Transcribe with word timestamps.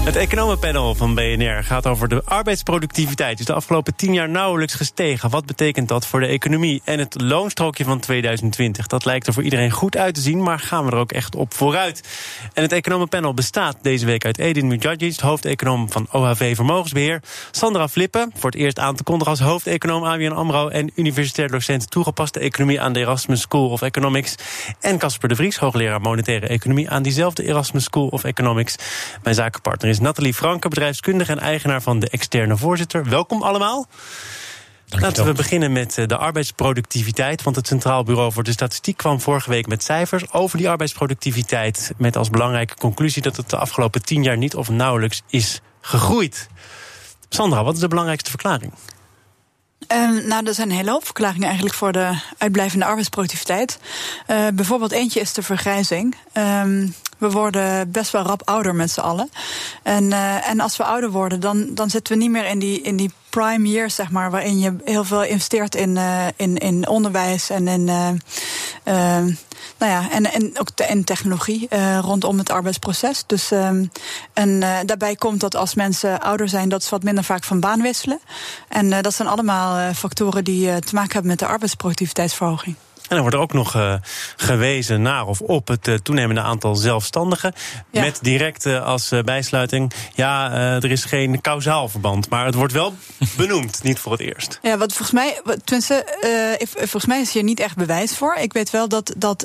Het 0.00 0.16
economenpanel 0.16 0.94
van 0.94 1.14
BNR 1.14 1.64
gaat 1.64 1.86
over 1.86 2.08
de 2.08 2.22
arbeidsproductiviteit. 2.24 3.38
is 3.38 3.44
de 3.44 3.52
afgelopen 3.52 3.96
tien 3.96 4.12
jaar 4.12 4.28
nauwelijks 4.28 4.74
gestegen. 4.74 5.30
Wat 5.30 5.46
betekent 5.46 5.88
dat 5.88 6.06
voor 6.06 6.20
de 6.20 6.26
economie? 6.26 6.82
En 6.84 6.98
het 6.98 7.20
loonstrookje 7.20 7.84
van 7.84 8.00
2020. 8.00 8.86
Dat 8.86 9.04
lijkt 9.04 9.26
er 9.26 9.32
voor 9.32 9.42
iedereen 9.42 9.70
goed 9.70 9.96
uit 9.96 10.14
te 10.14 10.20
zien, 10.20 10.42
maar 10.42 10.58
gaan 10.58 10.84
we 10.84 10.90
er 10.90 10.96
ook 10.96 11.12
echt 11.12 11.34
op 11.34 11.54
vooruit? 11.54 12.08
En 12.52 12.62
het 12.62 12.72
economenpanel 12.72 13.34
bestaat 13.34 13.76
deze 13.82 14.06
week 14.06 14.24
uit 14.24 14.38
Edin 14.38 14.66
Mujadjic, 14.66 15.18
hoofdeconoom 15.18 15.90
van 15.90 16.06
OHV 16.10 16.54
Vermogensbeheer. 16.54 17.22
Sandra 17.50 17.88
Flippen, 17.88 18.32
voor 18.34 18.50
het 18.50 18.60
eerst 18.60 18.78
aan 18.78 18.96
te 18.96 19.02
kondigen 19.02 19.30
als 19.30 19.40
hoofdeconoom 19.40 20.04
ABN 20.04 20.32
AMRO... 20.32 20.68
en 20.68 20.90
universitair 20.94 21.48
docent 21.48 21.90
toegepaste 21.90 22.40
economie 22.40 22.80
aan 22.80 22.92
de 22.92 23.00
Erasmus 23.00 23.40
School 23.40 23.68
of 23.68 23.82
Economics. 23.82 24.34
En 24.80 24.98
Casper 24.98 25.28
de 25.28 25.36
Vries, 25.36 25.56
hoogleraar 25.56 26.00
monetaire 26.00 26.46
economie... 26.46 26.90
aan 26.90 27.02
diezelfde 27.02 27.44
Erasmus 27.44 27.84
School 27.84 28.06
of 28.06 28.24
Economics. 28.24 28.76
Mijn 29.22 29.34
zakenpartner 29.34 29.89
is 29.90 30.00
Nathalie 30.00 30.34
Franke, 30.34 30.68
bedrijfskundige 30.68 31.32
en 31.32 31.38
eigenaar 31.38 31.82
van 31.82 31.98
de 31.98 32.08
externe 32.08 32.56
voorzitter. 32.56 33.08
Welkom 33.08 33.42
allemaal. 33.42 33.86
Laten 34.88 35.24
we 35.24 35.32
beginnen 35.32 35.72
met 35.72 35.98
eh, 35.98 36.06
de 36.06 36.16
arbeidsproductiviteit. 36.16 37.42
Want 37.42 37.56
het 37.56 37.66
Centraal 37.66 38.02
Bureau 38.02 38.32
voor 38.32 38.42
de 38.42 38.52
Statistiek 38.52 38.96
kwam 38.96 39.20
vorige 39.20 39.50
week 39.50 39.66
met 39.66 39.82
cijfers 39.82 40.32
over 40.32 40.58
die 40.58 40.68
arbeidsproductiviteit. 40.68 41.92
Met 41.96 42.16
als 42.16 42.30
belangrijke 42.30 42.74
conclusie 42.74 43.22
dat 43.22 43.36
het 43.36 43.50
de 43.50 43.56
afgelopen 43.56 44.02
tien 44.02 44.22
jaar 44.22 44.36
niet 44.36 44.54
of 44.54 44.68
nauwelijks 44.68 45.22
is 45.28 45.60
gegroeid. 45.80 46.48
Sandra, 47.28 47.64
wat 47.64 47.74
is 47.74 47.80
de 47.80 47.88
belangrijkste 47.88 48.30
verklaring? 48.30 48.72
Um, 49.88 50.26
nou, 50.26 50.46
er 50.46 50.54
zijn 50.54 50.70
een 50.70 50.76
hele 50.76 50.90
hoop 50.90 51.04
verklaringen 51.04 51.46
eigenlijk 51.46 51.76
voor 51.76 51.92
de 51.92 52.18
uitblijvende 52.38 52.84
arbeidsproductiviteit. 52.84 53.78
Uh, 54.26 54.46
bijvoorbeeld 54.54 54.92
eentje 54.92 55.20
is 55.20 55.32
de 55.32 55.42
vergrijzing. 55.42 56.14
Um, 56.32 56.94
we 57.18 57.30
worden 57.30 57.90
best 57.90 58.10
wel 58.10 58.22
rap 58.22 58.42
ouder 58.44 58.74
met 58.74 58.90
z'n 58.90 59.00
allen. 59.00 59.30
En, 59.82 60.04
uh, 60.04 60.48
en 60.48 60.60
als 60.60 60.76
we 60.76 60.84
ouder 60.84 61.10
worden, 61.10 61.40
dan, 61.40 61.74
dan 61.74 61.90
zitten 61.90 62.12
we 62.12 62.22
niet 62.22 62.30
meer 62.30 62.46
in 62.46 62.58
die, 62.58 62.82
in 62.82 62.96
die 62.96 63.12
prime 63.30 63.68
years, 63.68 63.94
zeg 63.94 64.10
maar, 64.10 64.30
waarin 64.30 64.58
je 64.58 64.76
heel 64.84 65.04
veel 65.04 65.24
investeert 65.24 65.74
in, 65.74 65.96
uh, 65.96 66.26
in, 66.36 66.56
in 66.56 66.88
onderwijs 66.88 67.50
en 67.50 67.68
in. 67.68 67.84
Nou 69.78 69.92
ja, 69.92 70.10
en, 70.10 70.32
en 70.32 70.58
ook 70.58 70.70
te, 70.74 70.86
in 70.86 71.04
technologie 71.04 71.68
rondom 72.00 72.38
het 72.38 72.50
arbeidsproces. 72.50 73.24
Dus, 73.26 73.50
um, 73.50 73.90
en 74.32 74.60
daarbij 74.60 75.16
komt 75.16 75.40
dat 75.40 75.56
als 75.56 75.74
mensen 75.74 76.20
ouder 76.20 76.48
zijn, 76.48 76.68
dat 76.68 76.82
ze 76.82 76.90
wat 76.90 77.02
minder 77.02 77.24
vaak 77.24 77.44
van 77.44 77.60
baan 77.60 77.82
wisselen. 77.82 78.20
En 78.68 79.02
dat 79.02 79.14
zijn 79.14 79.28
allemaal 79.28 79.94
factoren 79.94 80.44
die 80.44 80.78
te 80.78 80.94
maken 80.94 81.12
hebben 81.12 81.30
met 81.30 81.38
de 81.38 81.46
arbeidsproductiviteitsverhoging. 81.46 82.76
En 83.10 83.16
dan 83.16 83.20
wordt 83.20 83.36
er 83.36 83.42
ook 83.42 83.52
nog 83.52 83.76
uh, 83.76 83.94
gewezen 84.36 85.02
naar 85.02 85.26
of 85.26 85.40
op 85.40 85.68
het 85.68 85.88
uh, 85.88 85.94
toenemende 85.94 86.40
aantal 86.40 86.76
zelfstandigen. 86.76 87.52
Ja. 87.90 88.00
Met 88.00 88.18
direct 88.22 88.66
uh, 88.66 88.84
als 88.84 89.12
bijsluiting, 89.24 89.92
ja, 90.14 90.52
er 90.52 90.90
is 90.90 91.04
geen 91.04 91.40
kausaal 91.40 91.88
verband. 91.88 92.28
Maar 92.28 92.46
het 92.46 92.54
wordt 92.54 92.72
wel 92.72 92.94
benoemd, 93.36 93.82
niet 93.82 93.98
voor 93.98 94.12
het 94.12 94.20
eerst. 94.20 94.58
Ja, 94.62 94.78
wat 94.78 94.92
volgens 94.92 95.10
mij, 95.10 95.40
tenminste, 95.64 96.06
volgens 96.74 97.06
mij 97.06 97.20
is 97.20 97.32
hier 97.32 97.42
niet 97.42 97.60
echt 97.60 97.76
bewijs 97.76 98.16
voor. 98.16 98.34
Ik 98.34 98.52
weet 98.52 98.70
wel 98.70 98.88
dat, 98.88 99.14
dat 99.16 99.44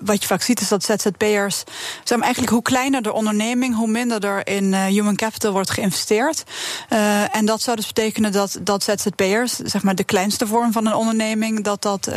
wat 0.00 0.22
je 0.22 0.26
vaak 0.26 0.42
ziet 0.42 0.60
is 0.60 0.68
dat 0.68 0.84
ZZP'ers, 0.84 1.64
zeg 2.04 2.16
maar, 2.16 2.26
eigenlijk 2.26 2.52
hoe 2.52 2.62
kleiner 2.62 3.02
de 3.02 3.12
onderneming, 3.12 3.76
hoe 3.76 3.88
minder 3.88 4.24
er 4.24 4.46
in 4.46 4.74
human 4.74 5.16
capital 5.16 5.52
wordt 5.52 5.70
geïnvesteerd. 5.70 6.42
en 7.32 7.46
dat 7.46 7.62
zou 7.62 7.76
dus 7.76 7.86
betekenen 7.86 8.32
dat, 8.32 8.58
dat 8.60 8.82
ZZP'ers, 8.82 9.56
zeg 9.56 9.82
maar 9.82 9.94
de 9.94 10.04
kleinste 10.04 10.46
vorm 10.46 10.72
van 10.72 10.86
een 10.86 10.94
onderneming, 10.94 11.64
dat 11.64 11.82
dat 11.82 12.08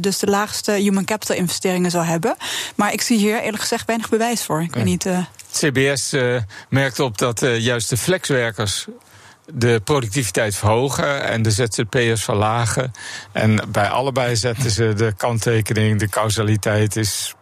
dus 0.00 0.18
de 0.18 0.26
laagste 0.26 0.72
human 0.72 1.04
capital 1.04 1.36
investeringen 1.36 1.90
zou 1.90 2.04
hebben. 2.04 2.36
Maar 2.74 2.92
ik 2.92 3.00
zie 3.00 3.18
hier 3.18 3.40
eerlijk 3.40 3.62
gezegd 3.62 3.86
weinig 3.86 4.08
bewijs 4.08 4.42
voor. 4.42 4.62
Ik 4.62 4.74
weet 4.74 4.84
niet. 4.84 5.06
Uh... 5.06 5.18
CBS 5.52 6.12
uh, 6.12 6.40
merkt 6.68 7.00
op 7.00 7.18
dat 7.18 7.42
uh, 7.42 7.58
juist 7.58 7.88
de 7.88 7.96
flexwerkers 7.96 8.86
de 9.52 9.80
productiviteit 9.84 10.54
verhogen 10.54 11.24
en 11.24 11.42
de 11.42 11.50
ZZP'ers 11.50 12.24
verlagen. 12.24 12.92
En 13.32 13.60
bij 13.68 13.88
allebei 13.88 14.36
zetten 14.36 14.70
ze 14.70 14.92
de 14.96 15.12
kanttekening, 15.16 15.98
de 15.98 16.08
causaliteit 16.08 16.96
is 16.96 17.34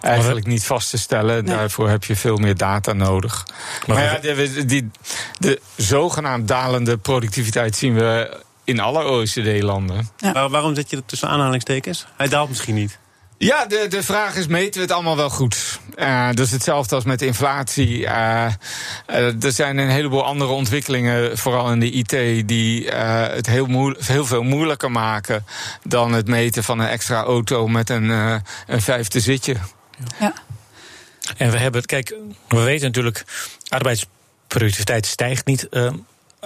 eigenlijk 0.00 0.46
niet 0.46 0.64
vast 0.64 0.90
te 0.90 0.98
stellen. 0.98 1.44
Nee. 1.44 1.56
Daarvoor 1.56 1.88
heb 1.88 2.04
je 2.04 2.16
veel 2.16 2.36
meer 2.36 2.56
data 2.56 2.92
nodig. 2.92 3.46
Maar, 3.86 3.96
maar 3.96 4.26
ja, 4.26 4.34
die, 4.34 4.64
die, 4.64 4.90
de 5.38 5.60
zogenaamd 5.76 6.48
dalende 6.48 6.98
productiviteit 6.98 7.76
zien 7.76 7.94
we 7.94 8.42
in 8.64 8.80
alle 8.80 9.04
OECD-landen. 9.04 10.10
Ja. 10.16 10.48
waarom 10.48 10.74
zet 10.74 10.90
je 10.90 10.96
dat 10.96 11.08
tussen 11.08 11.28
aanhalingstekens? 11.28 12.06
Hij 12.16 12.28
daalt 12.28 12.48
misschien 12.48 12.74
niet. 12.74 12.98
Ja, 13.38 13.66
de, 13.66 13.86
de 13.88 14.02
vraag 14.02 14.36
is: 14.36 14.46
meten 14.46 14.74
we 14.74 14.80
het 14.80 14.92
allemaal 14.92 15.16
wel 15.16 15.30
goed? 15.30 15.80
Uh, 15.96 16.30
dus 16.32 16.50
hetzelfde 16.50 16.94
als 16.94 17.04
met 17.04 17.22
inflatie. 17.22 17.98
Uh, 17.98 18.46
uh, 19.10 19.44
er 19.44 19.52
zijn 19.52 19.78
een 19.78 19.88
heleboel 19.88 20.24
andere 20.24 20.50
ontwikkelingen, 20.50 21.38
vooral 21.38 21.72
in 21.72 21.80
de 21.80 21.90
IT, 21.90 22.48
die 22.48 22.88
het 22.88 23.46
heel, 23.46 23.94
heel, 23.98 24.26
veel 24.26 24.42
moeilijker 24.42 24.90
maken 24.90 25.44
dan 25.82 26.12
het 26.12 26.26
meten 26.26 26.64
van 26.64 26.78
een 26.78 26.88
extra 26.88 27.22
auto 27.22 27.68
met 27.68 27.90
een, 27.90 28.08
een 28.66 28.82
vijfde 28.82 29.20
zitje. 29.20 29.56
Ja. 30.20 30.32
En 31.36 31.50
we 31.50 31.58
hebben, 31.58 31.84
kijk, 31.84 32.14
we 32.48 32.60
weten 32.60 32.86
natuurlijk, 32.86 33.24
arbeidsproductiviteit 33.68 35.06
stijgt 35.06 35.46
niet 35.46 35.68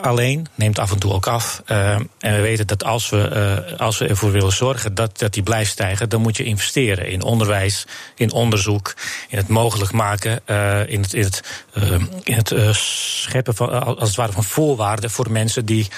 alleen, 0.01 0.47
neemt 0.55 0.79
af 0.79 0.91
en 0.91 0.99
toe 0.99 1.13
ook 1.13 1.27
af. 1.27 1.63
Uh, 1.67 1.91
en 1.95 2.09
we 2.19 2.41
weten 2.41 2.67
dat 2.67 2.85
als 2.85 3.09
we, 3.09 3.63
uh, 3.71 3.81
als 3.81 3.99
we 3.99 4.07
ervoor 4.07 4.33
willen 4.33 4.53
zorgen 4.53 4.95
dat, 4.95 5.19
dat 5.19 5.33
die 5.33 5.43
blijft 5.43 5.71
stijgen, 5.71 6.09
dan 6.09 6.21
moet 6.21 6.37
je 6.37 6.45
investeren 6.45 7.09
in 7.09 7.23
onderwijs, 7.23 7.87
in 8.15 8.33
onderzoek, 8.33 8.95
in 9.29 9.39
het 9.39 9.49
mogelijk 9.49 9.93
maken, 9.93 10.41
uh, 10.47 10.89
in 10.89 11.03
het, 11.03 11.15
in 11.15 11.23
het, 11.23 11.43
in 12.23 12.35
het 12.35 12.55
scheppen 12.77 13.55
van, 13.55 13.97
als 13.99 14.09
het 14.09 14.17
ware 14.17 14.33
van 14.33 14.45
voorwaarden 14.45 15.11
voor 15.11 15.31
mensen 15.31 15.65
die 15.65 15.89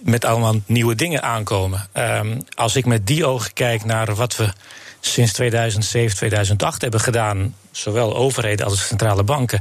met 0.00 0.24
allemaal 0.24 0.54
nieuwe 0.66 0.94
dingen 0.94 1.22
aankomen. 1.22 1.88
Um, 1.94 2.44
als 2.54 2.76
ik 2.76 2.86
met 2.86 3.06
die 3.06 3.26
ogen 3.26 3.52
kijk 3.52 3.84
naar 3.84 4.14
wat 4.14 4.36
we 4.36 4.52
sinds 5.00 5.32
2007, 5.32 6.16
2008 6.16 6.80
hebben 6.82 7.00
gedaan, 7.00 7.54
zowel 7.70 8.16
overheden 8.16 8.66
als 8.66 8.86
centrale 8.86 9.22
banken, 9.22 9.60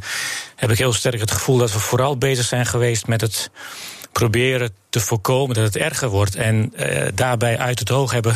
heb 0.56 0.72
ik 0.72 0.78
heel 0.78 0.94
sterk 0.94 1.20
het 1.20 1.32
gevoel 1.32 1.58
dat 1.58 1.72
we 1.72 1.80
vooral 1.80 2.18
bezig 2.18 2.46
zijn 2.46 2.66
geweest 2.66 3.08
met 3.08 3.22
het 3.22 3.50
proberen 4.12 4.72
te 4.90 5.00
voorkomen 5.00 5.56
dat 5.56 5.64
het 5.64 5.76
erger 5.76 6.10
wordt. 6.10 6.36
En 6.36 6.74
uh, 6.76 7.08
daarbij 7.14 7.58
uit 7.58 7.80
het 7.80 7.92
oog 7.92 8.12
hebben, 8.12 8.36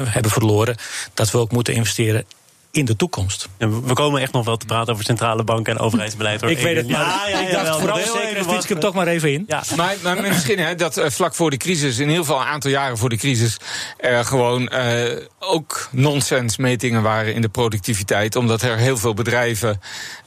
hebben 0.00 0.30
verloren 0.30 0.76
dat 1.14 1.30
we 1.30 1.38
ook 1.38 1.52
moeten 1.52 1.74
investeren 1.74 2.24
in 2.72 2.84
de 2.84 2.96
toekomst. 2.96 3.48
we 3.58 3.92
komen 3.92 4.20
echt 4.20 4.32
nog 4.32 4.44
wel 4.44 4.56
te 4.56 4.66
praten 4.66 4.92
over 4.92 5.04
centrale 5.04 5.44
banken 5.44 5.72
en 5.72 5.78
overheidsbeleid. 5.78 6.40
Hoor. 6.40 6.50
Ik 6.50 6.58
weet 6.58 6.76
het, 6.76 6.88
maar 6.88 7.00
ja, 7.00 7.28
ja, 7.28 7.40
ik 7.40 7.52
dacht 7.52 7.78
vooral 7.78 7.96
zeker, 7.96 8.44
fiets 8.44 8.62
ik 8.64 8.68
hem 8.68 8.80
toch 8.80 8.94
maar 8.94 9.06
even 9.06 9.32
in. 9.32 9.44
Ja. 9.46 9.62
Maar, 9.76 9.94
maar 10.02 10.22
misschien 10.22 10.58
hè, 10.58 10.74
dat 10.74 10.98
uh, 10.98 11.04
vlak 11.08 11.34
voor 11.34 11.50
de 11.50 11.56
crisis, 11.56 11.98
in 11.98 12.08
ieder 12.08 12.24
geval 12.24 12.40
een 12.40 12.46
aantal 12.46 12.70
jaren 12.70 12.98
voor 12.98 13.08
de 13.08 13.16
crisis, 13.16 13.56
er 13.96 14.24
gewoon 14.24 14.72
uh, 14.72 15.16
ook 15.38 15.88
nonsens 15.90 16.56
metingen 16.56 17.02
waren 17.02 17.34
in 17.34 17.40
de 17.40 17.48
productiviteit. 17.48 18.36
Omdat 18.36 18.62
er 18.62 18.76
heel 18.76 18.96
veel 18.96 19.14
bedrijven 19.14 19.80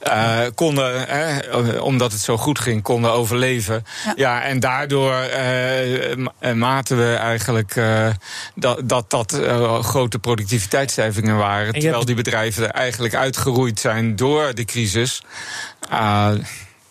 uh, 0.06 0.38
konden, 0.54 1.82
omdat 1.82 2.12
het 2.12 2.20
zo 2.20 2.36
goed 2.36 2.58
ging, 2.58 2.82
konden 2.82 3.12
overleven. 3.12 3.84
Ja, 4.04 4.12
ja 4.16 4.42
en 4.42 4.60
daardoor 4.60 5.14
maten 6.54 6.96
we 6.96 7.14
eigenlijk 7.14 7.74
dat 8.54 8.80
dat, 8.84 9.10
dat 9.10 9.40
grote 9.80 10.18
productiviteitsstijgingen 10.18 11.36
waren. 11.36 11.72
Terwijl 11.72 12.04
die 12.04 12.14
bedrijven 12.14 12.34
eigenlijk 12.72 13.14
uitgeroeid 13.14 13.80
zijn 13.80 14.16
door 14.16 14.54
de 14.54 14.64
crisis. 14.64 15.22
Uh, 15.92 16.32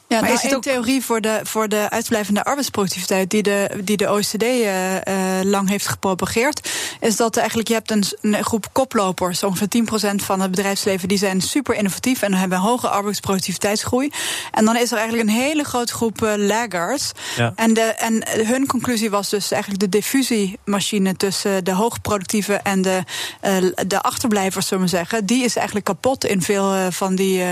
ja, 0.07 0.21
maar 0.21 0.31
is 0.31 0.41
het 0.41 0.55
ook 0.55 0.61
theorie 0.61 1.03
voor 1.03 1.21
de, 1.21 1.39
voor 1.43 1.69
de 1.69 1.89
uitblijvende 1.89 2.43
arbeidsproductiviteit 2.43 3.29
die 3.29 3.43
de, 3.43 3.69
die 3.83 3.97
de 3.97 4.11
OECD 4.11 4.43
uh, 4.43 4.93
uh, 4.93 5.01
lang 5.43 5.69
heeft 5.69 5.87
gepropageerd, 5.87 6.69
is 6.99 7.15
dat 7.15 7.37
eigenlijk 7.37 7.67
je 7.67 7.73
hebt 7.73 7.91
een, 7.91 8.03
een 8.21 8.43
groep 8.43 8.67
koplopers, 8.71 9.43
ongeveer 9.43 9.67
10% 10.11 10.15
van 10.15 10.41
het 10.41 10.51
bedrijfsleven, 10.51 11.07
die 11.07 11.17
zijn 11.17 11.41
super 11.41 11.75
innovatief 11.75 12.21
en 12.21 12.33
hebben 12.33 12.57
een 12.57 12.63
hoge 12.63 12.89
arbeidsproductiviteitsgroei. 12.89 14.11
En 14.51 14.65
dan 14.65 14.77
is 14.77 14.91
er 14.91 14.97
eigenlijk 14.97 15.29
een 15.29 15.35
hele 15.35 15.63
grote 15.63 15.93
groep 15.93 16.21
uh, 16.21 16.33
laggards. 16.35 17.11
Ja. 17.35 17.53
En, 17.55 17.73
de, 17.73 17.81
en 17.81 18.23
hun 18.45 18.67
conclusie 18.67 19.09
was 19.09 19.29
dus 19.29 19.51
eigenlijk 19.51 19.81
de 19.81 19.89
diffusiemachine 19.89 21.15
tussen 21.15 21.63
de 21.63 21.71
hoogproductieve 21.71 22.53
en 22.53 22.81
de, 22.81 23.03
de 23.87 24.01
achterblijvers, 24.01 24.67
zullen 24.67 24.83
we 24.83 24.89
zeggen, 24.89 25.25
die 25.25 25.43
is 25.43 25.55
eigenlijk 25.55 25.85
kapot 25.85 26.25
in 26.25 26.41
veel 26.41 26.91
van 26.91 27.15
die 27.15 27.43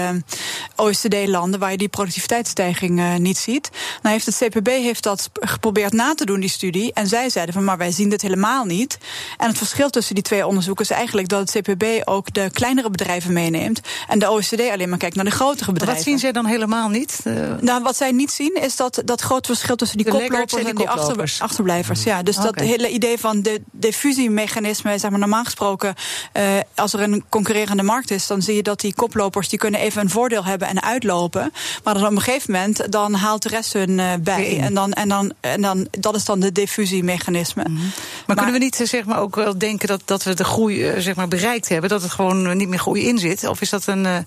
OECD-landen 0.75 1.59
waar 1.59 1.71
je 1.71 1.77
die 1.77 1.88
productiviteit 1.88 2.43
productiviteitsstijging 2.44 3.00
uh, 3.00 3.16
niet 3.16 3.38
ziet. 3.38 3.69
Nou 4.01 4.16
heeft 4.16 4.25
het 4.25 4.38
CPB 4.38 4.68
heeft 4.68 5.04
dat 5.04 5.30
geprobeerd 5.34 5.94
na 5.94 6.13
te 6.13 6.25
doen, 6.25 6.40
die 6.40 6.50
studie. 6.50 6.94
En 6.94 7.07
zij 7.07 7.30
zeiden 7.30 7.54
van, 7.54 7.63
maar 7.63 7.78
wij 7.78 7.92
zien 7.92 8.10
dit 8.10 8.22
helemaal 8.22 8.66
niet. 8.66 8.98
En 9.38 9.48
het 9.48 9.57
verschil 9.57 9.90
tussen 9.90 10.16
die 10.16 10.24
twee 10.24 10.48
onderzoeken 10.48 10.86
is 10.86 10.92
eigenlijk 10.92 11.28
dat 11.28 11.40
het 11.40 11.62
CPB 11.62 11.86
ook 12.06 12.34
de 12.34 12.50
kleinere 12.54 12.90
bedrijven 12.90 13.34
meeneemt. 13.34 13.81
En 14.07 14.19
de 14.19 14.30
OECD 14.30 14.69
alleen 14.72 14.90
maar 14.90 14.98
kijkt 14.98 15.16
naar 15.16 15.25
de 15.25 15.31
grotere 15.31 15.72
bedrijven. 15.72 15.98
Wat 15.98 16.07
zien 16.07 16.19
zij 16.19 16.31
dan 16.31 16.45
helemaal 16.45 16.90
niet? 16.90 17.19
Uh... 17.24 17.34
Nou, 17.60 17.84
wat 17.84 17.95
zij 17.95 18.12
niet 18.12 18.31
zien 18.31 18.56
is 18.62 18.75
dat, 18.75 19.01
dat 19.06 19.22
grote 19.22 19.48
verschil 19.48 19.75
tussen 19.75 19.98
die 19.98 20.10
koplopers 20.10 20.54
en, 20.54 20.75
die 20.75 20.90
achter, 20.90 21.36
achterblijvers. 21.40 22.04
Ja, 22.04 22.24
dus 22.24 22.36
dat 22.36 22.60
hele 22.60 22.90
idee 22.90 23.18
van 23.19 23.42
de 23.42 23.62
diffusiemechanisme, 23.72 24.98
zeg 24.98 25.10
maar 25.10 25.19
normaal 25.19 25.44
gesproken, 25.44 25.95
uh, 26.38 26.44
als 26.75 26.94
er 26.94 27.00
een 27.00 27.24
concurrerende 27.30 27.84
markt 27.84 28.12
is, 28.12 28.28
dan 28.28 28.42
zie 28.42 28.56
je 28.56 28.63
dat 28.63 28.80
die 28.80 28.94
koplopers 28.94 29.50
die 29.50 29.60
kunnen 29.60 29.80
even 29.80 30.01
een 30.01 30.10
voordeel 30.10 30.45
hebben 30.45 30.68
en 30.68 30.84
uitlopen. 30.84 31.54
Maar 31.84 31.94
dan 31.94 32.06
op 32.06 32.12
een 32.12 32.18
gegeven 32.18 32.32
moment 32.47 32.91
dan 32.91 33.13
haalt 33.13 33.44
de 33.44 33.50
rest 33.50 33.74
hun 33.74 33.89
uh, 33.89 34.13
bij. 34.21 34.59
En, 34.59 34.74
dan, 34.74 34.94
en, 34.94 35.09
dan, 35.09 35.33
en 35.39 35.62
dan, 35.62 35.88
dat 36.00 36.15
is 36.15 36.25
dan 36.25 36.39
de 36.39 36.51
diffusiemechanisme. 36.51 37.63
Mm 37.68 37.75
-hmm. 37.75 37.85
maar, 37.85 38.24
maar, 38.25 38.35
kunnen 38.35 38.53
we 38.53 38.59
niet 38.59 38.75
zeg 38.83 39.06
maar, 39.06 39.19
ook 39.19 39.35
wel 39.35 39.57
denken 39.57 39.88
dat, 39.88 40.01
dat 40.06 40.24
we 40.24 40.33
de 40.33 40.44
groei 40.44 41.01
zeg 41.01 41.15
maar, 41.15 41.27
bereikt 41.27 41.69
hebben? 41.69 41.89
Dat 41.89 42.01
het 42.01 42.12
gewoon 42.12 42.57
niet 42.57 42.69
meer 42.69 42.80
groei 42.80 43.07
in 43.07 43.18
zit? 43.18 43.47
Of 43.47 43.62
is 43.62 43.69
dat 43.69 43.88
een, 43.88 44.06
uh, 44.06 44.18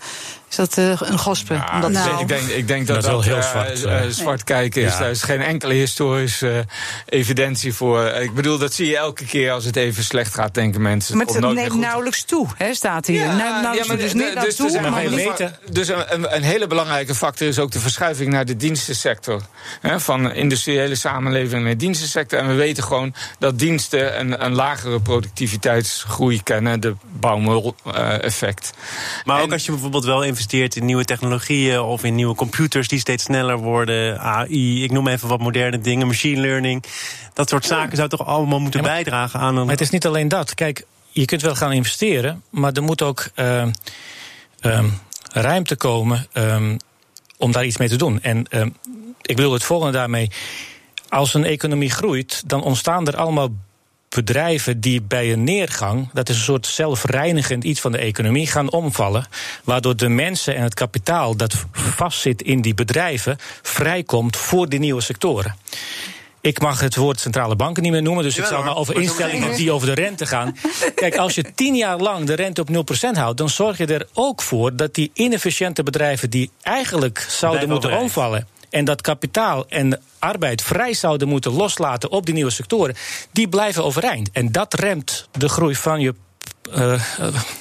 is 0.51 0.57
dat, 0.57 0.77
uh, 0.79 1.01
een 1.01 1.19
gospe? 1.19 1.55
Ja, 1.55 1.81
dat 1.81 1.91
nou, 1.91 2.21
ik, 2.21 2.29
denk, 2.29 2.49
ik 2.49 2.69
denk 2.69 2.87
dat 2.87 3.03
dat, 3.03 3.11
dat 3.11 3.25
heel 3.25 3.43
zwart, 3.43 4.15
zwart 4.15 4.45
kijken 4.45 4.83
is. 4.83 4.93
Ja. 4.93 4.99
Daar 4.99 5.11
is 5.11 5.23
geen 5.23 5.43
enkele 5.43 5.75
historische 5.75 6.65
evidentie 7.07 7.75
voor. 7.75 8.05
Ik 8.07 8.35
bedoel, 8.35 8.59
dat 8.59 8.75
zie 8.75 8.87
je 8.87 8.97
elke 8.97 9.25
keer 9.25 9.53
als 9.53 9.65
het 9.65 9.77
even 9.77 10.05
slecht 10.05 10.35
gaat, 10.35 10.55
denken 10.55 10.83
mensen. 10.83 11.17
Maar 11.17 11.27
het 11.27 11.41
neemt 11.41 11.75
nauwelijks 11.75 12.25
toe, 12.25 12.47
hè, 12.57 12.75
staat 12.75 13.07
hier. 13.07 13.21
Ja, 13.21 13.37
nauwelijks, 13.37 13.89
maar, 13.89 13.97
dus 13.97 14.13
niet 14.13 14.41
dus, 14.41 14.57
toe, 14.57 14.71
dus, 14.71 14.81
maar 14.81 15.11
weten. 15.11 15.59
dus 15.71 15.89
een, 15.89 16.35
een, 16.35 16.43
hele 16.43 16.67
belangrijke 16.67 17.15
factor 17.15 17.49
is 17.49 17.59
ook 17.59 17.71
de 17.71 17.81
verschuiving 17.97 18.33
naar 18.33 18.45
de 18.45 18.57
dienstensector. 18.57 19.43
Hè, 19.81 20.01
van 20.01 20.33
industriële 20.33 20.95
samenleving 20.95 21.63
naar 21.63 21.71
de 21.71 21.77
dienstensector. 21.77 22.39
En 22.39 22.49
we 22.49 22.55
weten 22.55 22.83
gewoon 22.83 23.15
dat 23.39 23.59
diensten 23.59 24.21
een, 24.21 24.45
een 24.45 24.55
lagere 24.55 25.01
productiviteitsgroei 25.01 26.43
kennen, 26.43 26.81
de 26.81 26.95
bouwmul-effect. 27.21 28.73
maar 29.25 29.43
ook 29.43 29.53
als 29.53 29.65
je 29.65 29.71
bijvoorbeeld 29.73 30.05
wel 30.05 30.23
investeert 30.23 30.77
in 30.77 30.85
nieuwe 30.85 31.05
technologieën 31.05 31.81
of 31.81 32.05
in 32.05 32.15
nieuwe 32.15 32.35
computers 32.35 32.89
die 32.89 32.99
steeds 32.99 33.25
sneller 33.25 33.57
worden, 33.57 34.21
AI, 34.21 34.85
ik 34.85 34.91
noem 34.91 35.09
even 35.09 35.29
wat 35.29 35.41
moderne 35.41 35.79
dingen, 35.79 36.07
machine 36.07 36.41
learning. 36.41 36.85
Dat 37.33 37.49
soort 37.49 37.65
zaken 37.65 37.97
zou 37.97 38.09
toch 38.09 38.27
allemaal 38.27 38.61
moeten 38.61 38.81
ja, 38.81 38.87
maar, 38.87 38.95
bijdragen 38.95 39.41
aan 39.41 39.57
een. 39.57 39.63
Maar 39.63 39.73
het 39.73 39.81
is 39.81 39.91
niet 39.91 40.07
alleen 40.07 40.29
dat. 40.29 40.55
Kijk, 40.55 40.85
je 41.11 41.25
kunt 41.25 41.43
wel 41.43 41.55
gaan 41.55 41.73
investeren, 41.73 42.43
maar 42.51 42.73
er 42.73 42.83
moet 42.83 43.03
ook 43.03 43.29
uh, 43.37 43.67
um, 44.61 45.01
ruimte 45.33 45.77
komen 45.77 46.27
um, 46.33 46.79
om 47.39 47.53
daar 47.53 47.65
iets 47.65 47.77
mee 47.77 47.89
te 47.89 47.97
doen. 47.97 48.23
En 48.23 48.47
um, 48.51 48.77
ik 49.23 49.37
bedoel 49.37 49.53
het 49.53 49.65
volgende 49.65 49.93
daarmee. 49.93 50.31
Als 51.09 51.35
een 51.35 51.45
economie 51.45 51.91
groeit, 51.91 52.43
dan 52.47 52.63
ontstaan 52.63 53.07
er 53.07 53.17
allemaal 53.17 53.49
bedrijven 54.09 54.81
die 54.81 55.03
bij 55.03 55.33
een 55.33 55.45
neergang, 55.45 56.09
dat 56.13 56.29
is 56.29 56.37
een 56.37 56.43
soort 56.43 56.67
zelfreinigend 56.67 57.65
iets 57.65 57.81
van 57.81 57.93
de 57.93 57.99
economie, 57.99 58.47
gaan 58.47 58.73
omvallen. 58.73 59.27
Waardoor 59.65 59.97
de 59.97 60.09
mensen 60.09 60.57
en 60.57 60.63
het 60.63 60.75
kapitaal 60.75 61.37
dat 61.37 61.65
vastzit 61.73 62.43
in 62.43 62.61
die 62.61 62.75
bedrijven 62.75 63.39
vrijkomt 63.63 64.37
voor 64.37 64.69
die 64.69 64.79
nieuwe 64.79 65.01
sectoren. 65.01 65.57
Ik 66.47 66.61
mag 66.61 66.81
het 66.81 66.97
woord 66.97 67.21
centrale 67.21 67.57
banken 67.57 67.83
niet 67.83 67.93
meer 67.93 68.03
noemen, 68.03 68.25
dus 68.25 68.35
ja, 68.35 68.43
ik 68.43 68.49
zal 68.49 68.63
maar 68.63 68.77
over 68.77 69.01
instellingen 69.01 69.57
die 69.57 69.73
over 69.73 69.87
de 69.87 69.95
rente 69.95 70.27
gaan. 70.27 70.57
Kijk, 70.95 71.17
als 71.17 71.35
je 71.35 71.55
tien 71.55 71.75
jaar 71.75 71.99
lang 71.99 72.27
de 72.27 72.35
rente 72.35 72.61
op 72.61 72.69
0% 72.69 73.19
houdt, 73.19 73.39
dan 73.39 73.49
zorg 73.49 73.79
je 73.79 73.87
er 73.87 74.09
ook 74.13 74.43
voor 74.43 74.77
dat 74.77 74.95
die 74.95 75.11
inefficiënte 75.15 75.83
bedrijven 75.83 76.31
die 76.31 76.51
eigenlijk 76.63 77.27
zouden 77.29 77.69
moeten 77.69 77.99
omvallen 77.99 78.49
en 78.71 78.85
dat 78.85 79.01
kapitaal 79.01 79.69
en 79.69 80.01
arbeid 80.19 80.63
vrij 80.63 80.95
zouden 80.95 81.29
moeten 81.29 81.53
loslaten 81.53 82.11
op 82.11 82.27
die 82.27 82.35
nieuwe 82.35 82.51
sectoren, 82.51 82.95
die 83.33 83.49
blijven 83.49 83.85
overeind. 83.85 84.31
En 84.33 84.53
dat 84.53 84.75
remt 84.75 85.29
de 85.33 85.49
groei 85.49 85.75
van 85.75 86.01
je 86.01 86.15
uh, 86.75 87.01